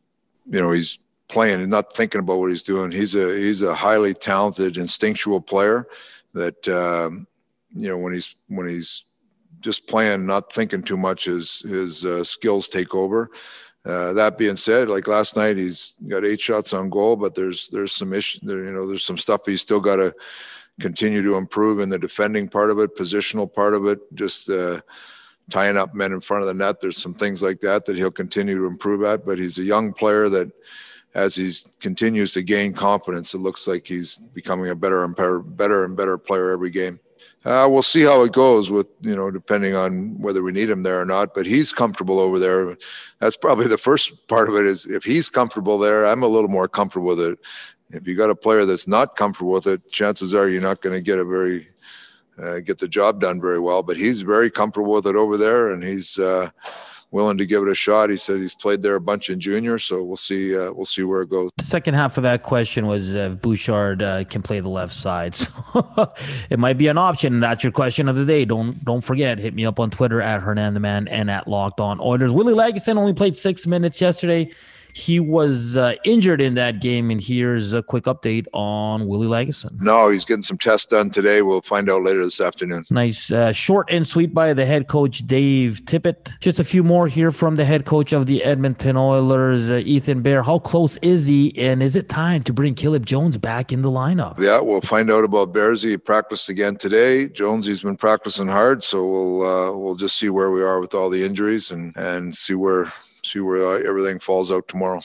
you 0.49 0.61
know 0.61 0.71
he's 0.71 0.99
playing 1.27 1.61
and 1.61 1.69
not 1.69 1.95
thinking 1.95 2.19
about 2.19 2.39
what 2.39 2.49
he's 2.49 2.63
doing. 2.63 2.91
He's 2.91 3.15
a 3.15 3.37
he's 3.37 3.61
a 3.61 3.73
highly 3.73 4.13
talented, 4.13 4.77
instinctual 4.77 5.41
player 5.41 5.87
that 6.33 6.67
um, 6.67 7.27
you 7.73 7.87
know 7.87 7.97
when 7.97 8.13
he's 8.13 8.35
when 8.47 8.67
he's 8.67 9.05
just 9.61 9.87
playing, 9.87 10.25
not 10.25 10.51
thinking 10.51 10.83
too 10.83 10.97
much, 10.97 11.25
his 11.25 11.59
his 11.61 12.03
uh, 12.03 12.23
skills 12.23 12.67
take 12.67 12.93
over. 12.93 13.29
Uh, 13.85 14.13
that 14.13 14.37
being 14.37 14.55
said, 14.55 14.89
like 14.89 15.07
last 15.07 15.35
night, 15.35 15.57
he's 15.57 15.93
got 16.07 16.25
eight 16.25 16.41
shots 16.41 16.73
on 16.73 16.89
goal, 16.89 17.15
but 17.15 17.35
there's 17.35 17.69
there's 17.69 17.93
some 17.93 18.13
issue 18.13 18.39
there. 18.43 18.65
You 18.65 18.73
know, 18.73 18.87
there's 18.87 19.05
some 19.05 19.17
stuff 19.17 19.41
he's 19.45 19.61
still 19.61 19.79
got 19.79 19.97
to 19.97 20.13
continue 20.79 21.21
to 21.21 21.35
improve 21.35 21.79
in 21.79 21.89
the 21.89 21.99
defending 21.99 22.47
part 22.47 22.69
of 22.69 22.79
it, 22.79 22.97
positional 22.97 23.51
part 23.51 23.73
of 23.73 23.87
it, 23.87 23.99
just. 24.15 24.49
Uh, 24.49 24.81
tying 25.49 25.77
up 25.77 25.93
men 25.93 26.11
in 26.11 26.21
front 26.21 26.41
of 26.41 26.47
the 26.47 26.53
net. 26.53 26.81
There's 26.81 26.97
some 26.97 27.13
things 27.13 27.41
like 27.41 27.59
that 27.61 27.85
that 27.85 27.95
he'll 27.95 28.11
continue 28.11 28.55
to 28.55 28.65
improve 28.65 29.03
at. 29.03 29.25
But 29.25 29.39
he's 29.39 29.57
a 29.57 29.63
young 29.63 29.93
player 29.93 30.29
that 30.29 30.51
as 31.15 31.35
he 31.35 31.51
continues 31.79 32.33
to 32.33 32.43
gain 32.43 32.73
confidence, 32.73 33.33
it 33.33 33.39
looks 33.39 33.67
like 33.67 33.87
he's 33.87 34.17
becoming 34.33 34.69
a 34.69 34.75
better 34.75 35.03
and 35.03 35.15
better, 35.15 35.39
better 35.39 35.83
and 35.83 35.97
better 35.97 36.17
player 36.17 36.51
every 36.51 36.69
game. 36.69 36.99
Uh, 37.45 37.67
we'll 37.71 37.81
see 37.81 38.01
how 38.01 38.21
it 38.23 38.33
goes 38.33 38.69
with 38.69 38.87
you 38.99 39.15
know 39.15 39.31
depending 39.31 39.73
on 39.73 40.19
whether 40.19 40.43
we 40.43 40.51
need 40.51 40.69
him 40.69 40.83
there 40.83 41.01
or 41.01 41.05
not. 41.05 41.33
But 41.33 41.45
he's 41.45 41.71
comfortable 41.71 42.19
over 42.19 42.37
there. 42.37 42.77
That's 43.19 43.37
probably 43.37 43.67
the 43.67 43.77
first 43.77 44.27
part 44.27 44.49
of 44.49 44.55
it. 44.55 44.65
Is 44.65 44.85
if 44.85 45.03
he's 45.03 45.29
comfortable 45.29 45.77
there, 45.79 46.05
I'm 46.05 46.23
a 46.23 46.27
little 46.27 46.49
more 46.49 46.67
comfortable 46.67 47.07
with 47.07 47.21
it. 47.21 47.39
If 47.91 48.07
you 48.07 48.15
got 48.15 48.29
a 48.29 48.35
player 48.35 48.65
that's 48.65 48.87
not 48.87 49.15
comfortable 49.15 49.51
with 49.51 49.67
it, 49.67 49.89
chances 49.89 50.35
are 50.35 50.49
you're 50.49 50.61
not 50.61 50.81
going 50.81 50.93
to 50.93 51.01
get 51.01 51.17
a 51.17 51.25
very 51.25 51.69
uh, 52.41 52.59
get 52.59 52.77
the 52.77 52.87
job 52.87 53.19
done 53.19 53.39
very 53.41 53.59
well. 53.59 53.83
But 53.83 53.97
he's 53.97 54.21
very 54.21 54.49
comfortable 54.49 54.93
with 54.93 55.07
it 55.07 55.15
over 55.15 55.37
there, 55.37 55.71
and 55.71 55.83
he's 55.83 56.17
uh, 56.19 56.49
willing 57.11 57.37
to 57.37 57.45
give 57.45 57.63
it 57.63 57.69
a 57.69 57.75
shot. 57.75 58.09
He 58.09 58.17
said 58.17 58.37
he's 58.37 58.55
played 58.55 58.81
there 58.81 58.95
a 58.95 59.01
bunch 59.01 59.29
in 59.29 59.39
junior, 59.39 59.79
so 59.79 60.03
we'll 60.03 60.17
see. 60.17 60.57
Uh, 60.57 60.71
we'll 60.71 60.85
see 60.85 61.03
where 61.03 61.21
it 61.21 61.29
goes. 61.29 61.51
The 61.57 61.63
second 61.63 61.95
half 61.95 62.17
of 62.17 62.23
that 62.23 62.43
question 62.43 62.87
was 62.87 63.13
if 63.13 63.41
Bouchard 63.41 64.01
uh, 64.01 64.23
can 64.25 64.41
play 64.41 64.59
the 64.59 64.69
left 64.69 64.93
side. 64.93 65.35
So 65.69 66.13
it 66.49 66.57
might 66.57 66.77
be 66.77 66.87
an 66.87 66.97
option. 66.97 67.39
That's 67.39 67.63
your 67.63 67.71
question 67.71 68.07
of 68.07 68.15
the 68.15 68.25
day. 68.25 68.43
Don't 68.43 68.83
don't 68.83 69.01
forget. 69.01 69.37
Hit 69.37 69.53
me 69.53 69.65
up 69.65 69.79
on 69.79 69.91
Twitter 69.91 70.21
at 70.21 70.41
Hernan 70.41 70.73
the 70.73 70.79
Man 70.79 71.07
and 71.07 71.29
at 71.29 71.47
Locked 71.47 71.79
On 71.79 71.99
Oilers. 71.99 72.31
Willie 72.31 72.53
Lagesson 72.53 72.97
only 72.97 73.13
played 73.13 73.37
six 73.37 73.67
minutes 73.67 74.01
yesterday. 74.01 74.51
He 74.99 75.19
was 75.19 75.77
uh, 75.77 75.93
injured 76.03 76.41
in 76.41 76.55
that 76.55 76.81
game, 76.81 77.09
and 77.09 77.21
here's 77.21 77.73
a 77.73 77.81
quick 77.81 78.03
update 78.03 78.47
on 78.53 79.07
Willie 79.07 79.27
Lagesson. 79.27 79.79
No, 79.79 80.09
he's 80.09 80.25
getting 80.25 80.41
some 80.41 80.57
tests 80.57 80.85
done 80.85 81.09
today. 81.09 81.41
We'll 81.41 81.61
find 81.61 81.89
out 81.89 82.03
later 82.03 82.23
this 82.23 82.41
afternoon. 82.41 82.85
Nice, 82.89 83.31
uh, 83.31 83.53
short 83.53 83.87
and 83.89 84.05
sweet 84.05 84.33
by 84.33 84.53
the 84.53 84.65
head 84.65 84.87
coach 84.87 85.25
Dave 85.25 85.81
Tippett. 85.85 86.37
Just 86.41 86.59
a 86.59 86.65
few 86.65 86.83
more 86.83 87.07
here 87.07 87.31
from 87.31 87.55
the 87.55 87.63
head 87.63 87.85
coach 87.85 88.11
of 88.11 88.25
the 88.25 88.43
Edmonton 88.43 88.97
Oilers, 88.97 89.69
uh, 89.69 89.77
Ethan 89.85 90.21
Bear. 90.21 90.43
How 90.43 90.59
close 90.59 90.97
is 90.97 91.25
he, 91.25 91.57
and 91.57 91.81
is 91.81 91.95
it 91.95 92.09
time 92.09 92.43
to 92.43 92.51
bring 92.51 92.75
Caleb 92.75 93.05
Jones 93.05 93.37
back 93.37 93.71
in 93.71 93.81
the 93.81 93.89
lineup? 93.89 94.37
Yeah, 94.37 94.59
we'll 94.59 94.81
find 94.81 95.09
out 95.09 95.23
about 95.23 95.53
Bears. 95.53 95.81
He 95.81 95.95
practiced 95.95 96.49
again 96.49 96.75
today. 96.75 97.29
Jones, 97.29 97.65
he's 97.65 97.81
been 97.81 97.95
practicing 97.95 98.47
hard, 98.47 98.83
so 98.83 99.05
we'll 99.05 99.41
uh, 99.43 99.77
we'll 99.77 99.95
just 99.95 100.17
see 100.17 100.29
where 100.29 100.51
we 100.51 100.61
are 100.61 100.81
with 100.81 100.93
all 100.93 101.09
the 101.09 101.23
injuries 101.23 101.71
and 101.71 101.95
and 101.95 102.35
see 102.35 102.53
where 102.53 102.91
see 103.23 103.39
where 103.39 103.65
uh, 103.67 103.87
everything 103.87 104.19
falls 104.19 104.51
out 104.51 104.67
tomorrow. 104.67 105.01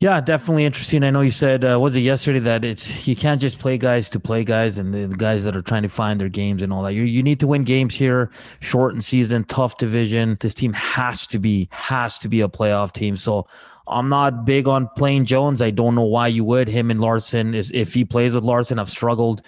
Yeah, 0.00 0.22
definitely 0.22 0.64
interesting. 0.64 1.04
I 1.04 1.10
know 1.10 1.20
you 1.20 1.30
said 1.30 1.62
uh, 1.62 1.78
was 1.78 1.94
it 1.94 2.00
yesterday 2.00 2.38
that 2.38 2.64
it's 2.64 3.06
you 3.06 3.14
can't 3.14 3.38
just 3.38 3.58
play 3.58 3.76
guys 3.76 4.08
to 4.10 4.18
play 4.18 4.44
guys 4.44 4.78
and 4.78 4.94
the 4.94 5.14
guys 5.14 5.44
that 5.44 5.54
are 5.54 5.60
trying 5.60 5.82
to 5.82 5.90
find 5.90 6.18
their 6.18 6.30
games 6.30 6.62
and 6.62 6.72
all 6.72 6.82
that. 6.84 6.94
You 6.94 7.02
you 7.02 7.22
need 7.22 7.38
to 7.40 7.46
win 7.46 7.64
games 7.64 7.94
here. 7.94 8.30
Shortened 8.60 9.04
season, 9.04 9.44
tough 9.44 9.76
division. 9.76 10.38
This 10.40 10.54
team 10.54 10.72
has 10.72 11.26
to 11.26 11.38
be 11.38 11.68
has 11.70 12.18
to 12.20 12.30
be 12.30 12.40
a 12.40 12.48
playoff 12.48 12.92
team. 12.92 13.18
So 13.18 13.46
I'm 13.88 14.08
not 14.08 14.46
big 14.46 14.66
on 14.66 14.88
playing 14.96 15.26
Jones. 15.26 15.60
I 15.60 15.70
don't 15.70 15.94
know 15.94 16.04
why 16.04 16.28
you 16.28 16.44
would. 16.44 16.68
Him 16.68 16.90
and 16.90 16.98
Larsson 16.98 17.54
is 17.54 17.70
if 17.74 17.92
he 17.92 18.06
plays 18.06 18.34
with 18.34 18.42
Larsson, 18.42 18.78
I've 18.78 18.88
struggled 18.88 19.42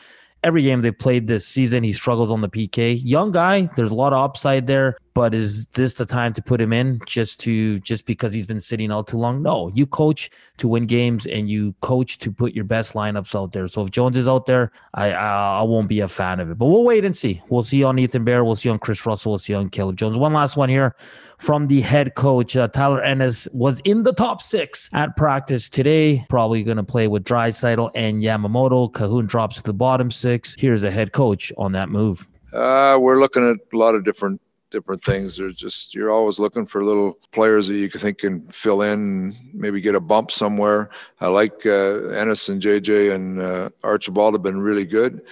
every 0.45 0.63
game 0.63 0.83
they've 0.83 0.99
played 0.99 1.29
this 1.29 1.47
season. 1.47 1.83
He 1.83 1.95
struggles 1.95 2.31
on 2.31 2.43
the 2.43 2.49
PK. 2.51 3.01
Young 3.03 3.33
guy, 3.33 3.71
there's 3.77 3.91
a 3.91 3.95
lot 3.95 4.13
of 4.13 4.23
upside 4.23 4.67
there 4.67 4.99
but 5.15 5.35
is 5.35 5.67
this 5.67 5.95
the 5.95 6.07
time 6.07 6.33
to 6.33 6.43
put 6.43 6.61
him 6.61 6.73
in 6.73 7.01
just 7.07 7.41
to 7.41 7.79
just 7.81 8.07
because 8.07 8.33
he's 8.33 8.47
been 8.47 8.61
sitting 8.61 8.91
all 8.91 9.05
too 9.05 9.19
long? 9.19 9.43
No, 9.43 9.71
you 9.75 9.87
coach 9.87 10.31
to 10.59 10.69
win 10.69 10.87
games 10.87 11.27
and 11.27 11.51
you 11.51 11.75
coach 11.81 12.19
to 12.19 12.33
put 12.33 12.55
your 12.55 12.65
best 12.65 12.95
lineups 12.95 13.35
out 13.35 13.53
there. 13.53 13.69
So 13.69 13.83
if 13.85 13.91
Jones 13.91 14.17
is 14.17 14.27
out 14.27 14.47
there, 14.47 14.73
I 14.95 15.13
I, 15.13 15.61
I 15.61 15.63
won't 15.63 15.89
be 15.89 16.01
a 16.01 16.09
fan 16.09 16.41
of 16.41 16.51
it. 16.51 16.59
But 16.59 16.67
we'll 16.67 16.85
wait 16.85 17.05
and 17.05 17.17
see. 17.17 17.43
We'll 17.49 17.63
see 17.63 17.85
on 17.85 17.99
Ethan 17.99 18.25
Bear. 18.25 18.45
We'll 18.45 18.57
see 18.57 18.69
on 18.69 18.79
Kris 18.79 19.05
Russell. 19.05 19.33
We'll 19.33 19.39
see 19.39 19.55
on 19.55 19.69
Caleb 19.69 19.97
Jones. 19.97 20.17
One 20.17 20.33
last 20.33 20.57
one 20.57 20.69
here 20.69 20.97
from 21.39 21.67
the 21.67 21.81
head 21.81 22.15
coach. 22.15 22.57
Uh, 22.57 22.69
Tyler 22.69 23.03
Ennis 23.03 23.49
was 23.53 23.81
in 23.81 24.05
the 24.05 24.13
top 24.13 24.41
six 24.41 24.89
at 24.93 25.17
practice 25.17 25.69
today. 25.69 26.25
Probably 26.29 26.63
going 26.63 26.77
to 26.77 26.83
play 26.85 27.09
with 27.09 27.25
Draisaitl 27.25 27.91
and 27.95 28.23
Yamamoto. 28.23 28.91
Kahun 28.93 29.27
drops 29.27 29.57
to 29.57 29.63
the 29.63 29.75
bottom 29.75 30.11
six. 30.11 30.55
Here's 30.55 30.85
a 30.85 30.91
head 30.91 31.13
coach 31.13 31.53
on 31.59 31.73
that 31.73 31.89
move. 31.89 32.29
Uh, 32.53 32.99
we're 33.01 33.19
looking 33.19 33.49
at 33.49 33.57
a 33.73 33.77
lot 33.77 33.95
of 33.95 34.05
different 34.05 34.41
different 34.73 35.05
things. 35.05 35.37
There's 35.37 35.55
just 35.55 35.95
you're 35.95 36.11
always 36.11 36.39
looking 36.39 36.67
for 36.67 36.85
little 36.85 37.19
players 37.31 37.69
that 37.69 37.77
you 37.77 37.89
can 37.89 38.01
think 38.01 38.19
can 38.19 38.41
fill 38.49 38.83
in, 38.83 39.37
maybe 39.53 39.81
get 39.81 39.95
a 39.95 40.01
bump 40.01 40.33
somewhere. 40.33 40.91
I 41.21 41.29
like 41.29 41.65
uh, 41.65 42.09
Ennis 42.09 42.49
and 42.49 42.61
JJ 42.61 43.15
and 43.15 43.41
uh, 43.41 43.71
Archibald 43.85 44.35
have 44.35 44.43
been 44.43 44.61
really 44.61 44.85
good, 44.85 45.23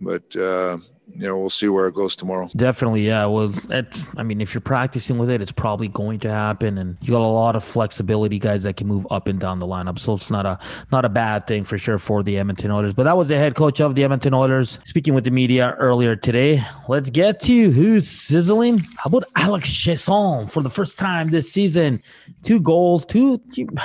but 0.00 0.36
uh, 0.36 0.78
you 1.14 1.26
know, 1.26 1.38
we'll 1.38 1.50
see 1.50 1.68
where 1.68 1.88
it 1.88 1.94
goes 1.94 2.14
tomorrow. 2.14 2.48
Definitely, 2.54 3.06
yeah. 3.06 3.26
Well, 3.26 3.48
that, 3.48 4.00
I 4.16 4.22
mean, 4.22 4.40
if 4.40 4.54
you're 4.54 4.60
practicing 4.60 5.18
with 5.18 5.30
it, 5.30 5.40
it's 5.40 5.52
probably 5.52 5.88
going 5.88 6.20
to 6.20 6.30
happen, 6.30 6.78
and 6.78 6.96
you 7.00 7.12
got 7.12 7.20
a 7.20 7.26
lot 7.26 7.56
of 7.56 7.64
flexibility, 7.64 8.38
guys 8.38 8.62
that 8.64 8.76
can 8.76 8.86
move 8.86 9.06
up 9.10 9.26
and 9.26 9.40
down 9.40 9.58
the 9.58 9.66
lineup. 9.66 9.98
So 9.98 10.14
it's 10.14 10.30
not 10.30 10.46
a 10.46 10.58
not 10.92 11.04
a 11.04 11.08
bad 11.08 11.46
thing 11.46 11.64
for 11.64 11.78
sure 11.78 11.98
for 11.98 12.22
the 12.22 12.38
Edmonton 12.38 12.70
Oilers. 12.70 12.94
But 12.94 13.04
that 13.04 13.16
was 13.16 13.28
the 13.28 13.36
head 13.36 13.54
coach 13.54 13.80
of 13.80 13.94
the 13.94 14.04
Edmonton 14.04 14.34
Oilers 14.34 14.78
speaking 14.84 15.14
with 15.14 15.24
the 15.24 15.30
media 15.30 15.74
earlier 15.78 16.14
today. 16.14 16.64
Let's 16.88 17.10
get 17.10 17.40
to 17.40 17.70
who's 17.70 18.08
sizzling. 18.08 18.78
How 18.78 19.06
about 19.06 19.24
Alex 19.36 19.70
Chiasson 19.70 20.50
for 20.50 20.62
the 20.62 20.70
first 20.70 20.98
time 20.98 21.30
this 21.30 21.50
season? 21.50 22.02
Two 22.42 22.60
goals, 22.60 23.06
two 23.06 23.40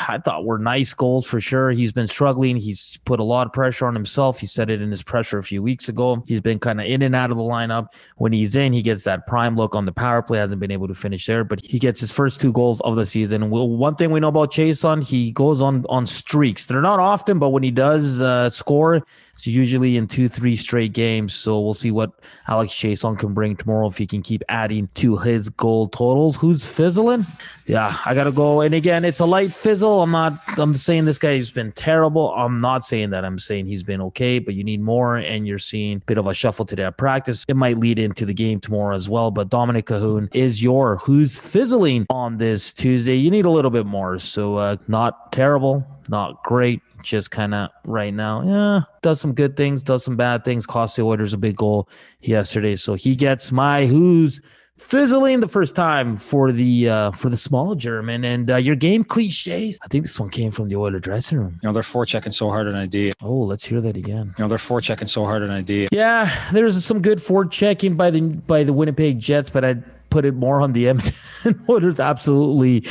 I 0.08 0.18
thought 0.20 0.46
were 0.46 0.60
nice 0.60 0.94
goals 0.94 1.26
for 1.26 1.40
sure. 1.40 1.72
He's 1.72 1.92
been 1.92 2.08
struggling. 2.08 2.58
He's 2.58 3.00
put 3.06 3.20
a 3.20 3.24
lot 3.24 3.48
of 3.48 3.54
pressure 3.54 3.88
on 3.88 3.96
himself. 3.96 4.40
He 4.40 4.46
said 4.46 4.70
it 4.70 4.82
in 4.82 4.92
his 4.92 5.04
pressure 5.04 5.38
a 5.38 5.44
few 5.44 5.64
weeks 5.64 5.90
ago. 5.90 6.24
He's 6.28 6.42
been 6.42 6.60
kind 6.60 6.80
of 6.80 6.86
in 6.86 7.02
and 7.02 7.13
out 7.16 7.32
of 7.32 7.38
the 7.38 7.44
lineup. 7.44 7.88
When 8.18 8.34
he's 8.34 8.56
in, 8.56 8.74
he 8.74 8.82
gets 8.82 9.04
that 9.04 9.28
prime 9.28 9.56
look 9.56 9.76
on 9.76 9.86
the 9.86 9.92
power 9.92 10.22
play. 10.22 10.40
Hasn't 10.40 10.60
been 10.60 10.72
able 10.72 10.88
to 10.88 10.94
finish 10.94 11.26
there, 11.26 11.44
but 11.44 11.62
he 11.62 11.80
gets 11.80 12.00
his 12.00 12.12
first 12.12 12.42
two 12.42 12.52
goals 12.52 12.82
of 12.82 12.96
the 12.96 13.06
season. 13.06 13.50
Well, 13.50 13.70
one 13.70 13.96
thing 13.96 14.12
we 14.12 14.20
know 14.20 14.30
about 14.30 14.52
Chiasson, 14.52 15.04
he 15.04 15.32
goes 15.32 15.62
on 15.62 15.86
on 15.90 16.06
streaks. 16.06 16.66
They're 16.66 16.82
not 16.82 17.00
often, 17.00 17.40
but 17.40 17.50
when 17.50 17.64
he 17.64 17.72
does 17.72 18.22
uh, 18.22 18.50
score, 18.50 19.06
it's 19.36 19.48
usually 19.48 19.98
in 19.98 20.08
two, 20.08 20.30
three 20.30 20.56
straight 20.56 20.94
games. 20.94 21.34
So 21.34 21.60
we'll 21.60 21.74
see 21.74 21.92
what 21.92 22.12
Alex 22.48 22.74
Chiasson 22.74 23.18
can 23.18 23.34
bring 23.34 23.56
tomorrow 23.56 23.88
if 23.88 23.98
he 23.98 24.06
can 24.06 24.22
keep 24.22 24.44
adding 24.48 24.88
to 24.96 25.18
his 25.18 25.50
goal 25.50 25.88
totals. 25.88 26.36
Who's 26.36 26.66
fizzling? 26.66 27.26
Yeah, 27.66 27.98
I 28.06 28.14
gotta 28.14 28.32
go. 28.32 28.62
And 28.62 28.74
again, 28.74 29.06
it's 29.06 29.20
a 29.20 29.26
light 29.26 29.52
fizzle. 29.52 30.02
I'm 30.02 30.12
not. 30.12 30.40
I'm 30.58 30.76
saying 30.76 31.06
this 31.06 31.18
guy's 31.18 31.52
been 31.52 31.72
terrible. 31.72 32.34
I'm 32.36 32.60
not 32.60 32.84
saying 32.84 33.10
that. 33.12 33.26
I'm 33.26 33.40
saying 33.40 33.66
he's 33.66 33.84
been 33.84 34.02
okay, 34.02 34.40
but 34.40 34.54
you 34.54 34.64
need 34.64 34.82
more. 34.82 35.18
And 35.18 35.48
you're 35.48 35.60
seeing 35.60 35.98
a 35.98 36.02
bit 36.02 36.18
of 36.18 36.28
a 36.28 36.34
shuffle 36.34 36.66
today 36.66 36.84
at 36.84 36.98
practice. 36.98 37.44
It 37.48 37.56
might 37.56 37.78
lead 37.78 38.00
into 38.00 38.26
the 38.26 38.34
game 38.34 38.60
tomorrow 38.60 38.96
as 38.96 39.10
well. 39.10 39.32
But 39.32 39.50
Dominic 39.50 39.88
Kahun 39.88 40.34
is 40.36 40.62
your 40.62 40.98
who's 40.98 41.38
fizzling 41.38 42.06
on 42.10 42.38
this 42.38 42.72
Tuesday. 42.74 43.16
You 43.16 43.32
need 43.32 43.46
a 43.46 43.50
little 43.50 43.72
bit 43.72 43.86
more. 43.86 44.20
So 44.20 44.58
uh, 44.58 44.78
not 44.88 45.32
terrible, 45.32 45.86
not 46.10 46.44
great 46.44 46.82
just 47.04 47.32
kind 47.32 47.54
of 47.54 47.70
right 47.86 48.14
now, 48.14 48.42
yeah, 48.44 48.82
does 49.02 49.20
some 49.20 49.34
good 49.34 49.56
things, 49.56 49.84
does 49.84 50.04
some 50.04 50.16
bad 50.16 50.46
things. 50.46 50.66
Cost 50.66 50.96
the 50.96 51.04
Oilers 51.04 51.34
a 51.34 51.38
big 51.38 51.56
goal 51.56 51.90
yesterday, 52.22 52.76
so 52.76 52.96
he 52.96 53.16
gets 53.16 53.52
my 53.52 53.86
who's 53.86 54.42
fizzling 54.78 55.40
the 55.40 55.48
first 55.48 55.76
time 55.76 56.18
for 56.18 56.52
the 56.52 56.90
uh, 56.90 57.12
for 57.12 57.30
the 57.30 57.38
small 57.38 57.76
German. 57.76 58.24
And 58.24 58.50
uh, 58.50 58.56
your 58.56 58.76
game 58.76 59.04
cliches. 59.04 59.78
I 59.84 59.88
think 59.88 60.06
this 60.06 60.20
one 60.20 60.30
came 60.30 60.52
from 60.52 60.70
the 60.70 60.76
Oiler 60.76 61.00
dressing 61.00 61.38
room. 61.38 61.60
You 61.62 61.70
know 61.70 61.74
they're 61.74 61.84
forechecking 61.84 62.34
so 62.34 62.50
hard 62.50 62.68
on 62.68 62.76
idea. 62.76 63.14
Oh, 63.22 63.42
let's 63.42 63.66
hear 63.66 63.82
that 63.82 63.98
again. 63.98 64.34
You 64.38 64.44
know 64.44 64.48
they're 64.48 64.58
forechecking 64.58 65.10
so 65.10 65.26
hard 65.26 65.44
on 65.44 65.50
idea. 65.50 65.90
Yeah, 65.92 66.50
there's 66.52 66.84
some 66.84 67.02
good 67.02 67.20
forechecking 67.20 67.98
by 67.98 68.12
the 68.12 68.22
by 68.22 68.64
the 68.64 68.74
Winnipeg 68.74 69.20
Jets, 69.20 69.50
but 69.50 69.64
I 69.64 69.76
put 70.14 70.26
it 70.26 70.36
more 70.36 70.62
on 70.62 70.74
the 70.74 70.88
Edmonton 70.90 71.66
Oilers 71.68 72.00
absolutely 72.00 72.88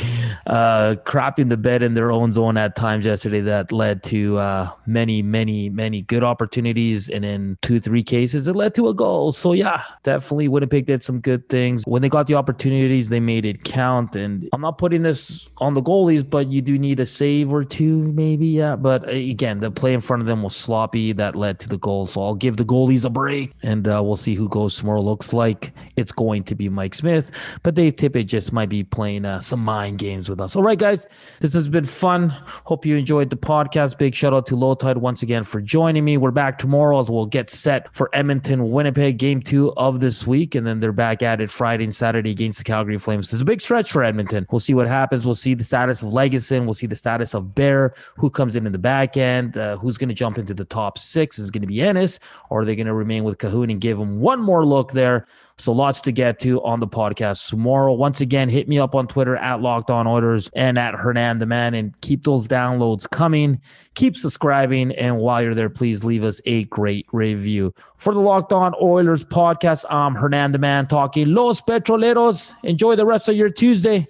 uh, 0.48 0.96
crapping 1.06 1.48
the 1.48 1.56
bed 1.56 1.80
in 1.80 1.94
their 1.94 2.10
own 2.10 2.32
zone 2.32 2.56
at 2.56 2.74
times 2.74 3.06
yesterday 3.06 3.40
that 3.40 3.70
led 3.70 4.02
to 4.02 4.38
uh, 4.38 4.68
many, 4.86 5.22
many, 5.22 5.70
many 5.70 6.02
good 6.02 6.24
opportunities. 6.24 7.08
And 7.08 7.24
in 7.24 7.58
two, 7.62 7.78
three 7.78 8.02
cases, 8.02 8.48
it 8.48 8.56
led 8.56 8.74
to 8.74 8.88
a 8.88 8.94
goal. 8.94 9.30
So, 9.30 9.52
yeah, 9.52 9.84
definitely 10.02 10.48
Winnipeg 10.48 10.86
did 10.86 11.04
some 11.04 11.20
good 11.20 11.48
things. 11.48 11.84
When 11.86 12.02
they 12.02 12.08
got 12.08 12.26
the 12.26 12.34
opportunities, 12.34 13.08
they 13.08 13.20
made 13.20 13.44
it 13.44 13.62
count. 13.62 14.16
And 14.16 14.48
I'm 14.52 14.60
not 14.60 14.78
putting 14.78 15.02
this 15.02 15.48
on 15.58 15.74
the 15.74 15.82
goalies, 15.82 16.28
but 16.28 16.50
you 16.50 16.60
do 16.60 16.76
need 16.76 16.98
a 16.98 17.06
save 17.06 17.52
or 17.52 17.62
two, 17.62 17.98
maybe. 18.14 18.48
Yeah. 18.48 18.74
But 18.74 19.08
uh, 19.08 19.12
again, 19.12 19.60
the 19.60 19.70
play 19.70 19.94
in 19.94 20.00
front 20.00 20.22
of 20.22 20.26
them 20.26 20.42
was 20.42 20.56
sloppy. 20.56 21.12
That 21.12 21.36
led 21.36 21.60
to 21.60 21.68
the 21.68 21.78
goal. 21.78 22.06
So 22.06 22.20
I'll 22.20 22.34
give 22.34 22.56
the 22.56 22.64
goalies 22.64 23.04
a 23.04 23.10
break 23.10 23.52
and 23.62 23.86
uh, 23.86 24.02
we'll 24.02 24.16
see 24.16 24.34
who 24.34 24.48
goes 24.48 24.76
tomorrow. 24.76 25.00
Looks 25.00 25.32
like 25.32 25.72
it's 25.94 26.10
going 26.10 26.42
to 26.44 26.56
be 26.56 26.68
Mike 26.68 26.96
Smith. 26.96 27.11
Smith, 27.12 27.30
but 27.62 27.74
Dave 27.74 27.96
Tippett 27.96 28.26
just 28.26 28.52
might 28.52 28.70
be 28.70 28.84
playing 28.84 29.26
uh, 29.26 29.38
some 29.40 29.60
mind 29.60 29.98
games 29.98 30.30
with 30.30 30.40
us. 30.40 30.56
All 30.56 30.62
right, 30.62 30.78
guys, 30.78 31.06
this 31.40 31.52
has 31.52 31.68
been 31.68 31.84
fun. 31.84 32.30
Hope 32.64 32.86
you 32.86 32.96
enjoyed 32.96 33.28
the 33.28 33.36
podcast. 33.36 33.98
Big 33.98 34.14
shout 34.14 34.32
out 34.32 34.46
to 34.46 34.56
Low 34.56 34.74
Tide 34.74 34.96
once 34.96 35.22
again 35.22 35.44
for 35.44 35.60
joining 35.60 36.06
me. 36.06 36.16
We're 36.16 36.30
back 36.30 36.58
tomorrow 36.58 37.00
as 37.00 37.10
we'll 37.10 37.26
get 37.26 37.50
set 37.50 37.92
for 37.94 38.08
Edmonton 38.14 38.70
Winnipeg 38.70 39.18
game 39.18 39.42
two 39.42 39.74
of 39.74 40.00
this 40.00 40.26
week, 40.26 40.54
and 40.54 40.66
then 40.66 40.78
they're 40.78 40.90
back 40.90 41.22
at 41.22 41.40
it 41.42 41.50
Friday 41.50 41.84
and 41.84 41.94
Saturday 41.94 42.30
against 42.30 42.58
the 42.58 42.64
Calgary 42.64 42.96
Flames. 42.96 43.30
It's 43.30 43.42
a 43.42 43.44
big 43.44 43.60
stretch 43.60 43.92
for 43.92 44.02
Edmonton. 44.02 44.46
We'll 44.50 44.60
see 44.60 44.74
what 44.74 44.86
happens. 44.86 45.26
We'll 45.26 45.34
see 45.34 45.52
the 45.52 45.64
status 45.64 46.02
of 46.02 46.14
Lagesson. 46.14 46.64
We'll 46.64 46.74
see 46.74 46.86
the 46.86 46.96
status 46.96 47.34
of 47.34 47.54
Bear, 47.54 47.94
who 48.16 48.30
comes 48.30 48.56
in 48.56 48.64
in 48.64 48.72
the 48.72 48.78
back 48.78 49.18
end, 49.18 49.58
uh, 49.58 49.76
who's 49.76 49.98
going 49.98 50.08
to 50.08 50.14
jump 50.14 50.38
into 50.38 50.54
the 50.54 50.64
top 50.64 50.96
six. 50.96 51.38
Is 51.38 51.48
it 51.48 51.52
going 51.52 51.60
to 51.60 51.68
be 51.68 51.82
Ennis, 51.82 52.18
or 52.48 52.62
are 52.62 52.64
they 52.64 52.74
going 52.74 52.86
to 52.86 52.94
remain 52.94 53.24
with 53.24 53.36
Kahun 53.36 53.70
and 53.70 53.80
give 53.80 53.98
him 53.98 54.20
one 54.20 54.40
more 54.40 54.64
look 54.64 54.92
there? 54.92 55.26
So 55.62 55.70
lots 55.70 56.00
to 56.00 56.10
get 56.10 56.40
to 56.40 56.60
on 56.64 56.80
the 56.80 56.88
podcast 56.88 57.48
tomorrow. 57.48 57.92
Once 57.92 58.20
again, 58.20 58.48
hit 58.48 58.68
me 58.68 58.80
up 58.80 58.96
on 58.96 59.06
Twitter 59.06 59.36
at 59.36 59.60
Locked 59.60 59.90
On 59.90 60.08
Oilers 60.08 60.50
and 60.56 60.76
at 60.76 60.96
Hernan 60.96 61.38
the 61.38 61.46
Man, 61.46 61.72
and 61.74 61.94
keep 62.00 62.24
those 62.24 62.48
downloads 62.48 63.08
coming. 63.08 63.60
Keep 63.94 64.16
subscribing, 64.16 64.90
and 64.96 65.18
while 65.18 65.40
you're 65.40 65.54
there, 65.54 65.70
please 65.70 66.02
leave 66.02 66.24
us 66.24 66.40
a 66.46 66.64
great 66.64 67.06
review. 67.12 67.72
For 67.96 68.12
the 68.12 68.18
Locked 68.18 68.52
On 68.52 68.74
Oilers 68.82 69.24
podcast, 69.24 69.84
I'm 69.88 70.16
Hernan 70.16 70.50
the 70.50 70.58
Man 70.58 70.88
talking 70.88 71.32
Los 71.32 71.60
Petroleros. 71.60 72.52
Enjoy 72.64 72.96
the 72.96 73.06
rest 73.06 73.28
of 73.28 73.36
your 73.36 73.48
Tuesday. 73.48 74.08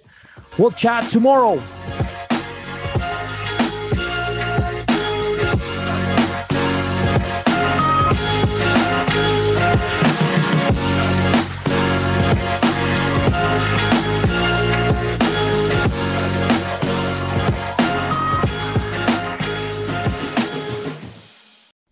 We'll 0.57 0.71
chat 0.71 1.03
tomorrow. 1.11 1.61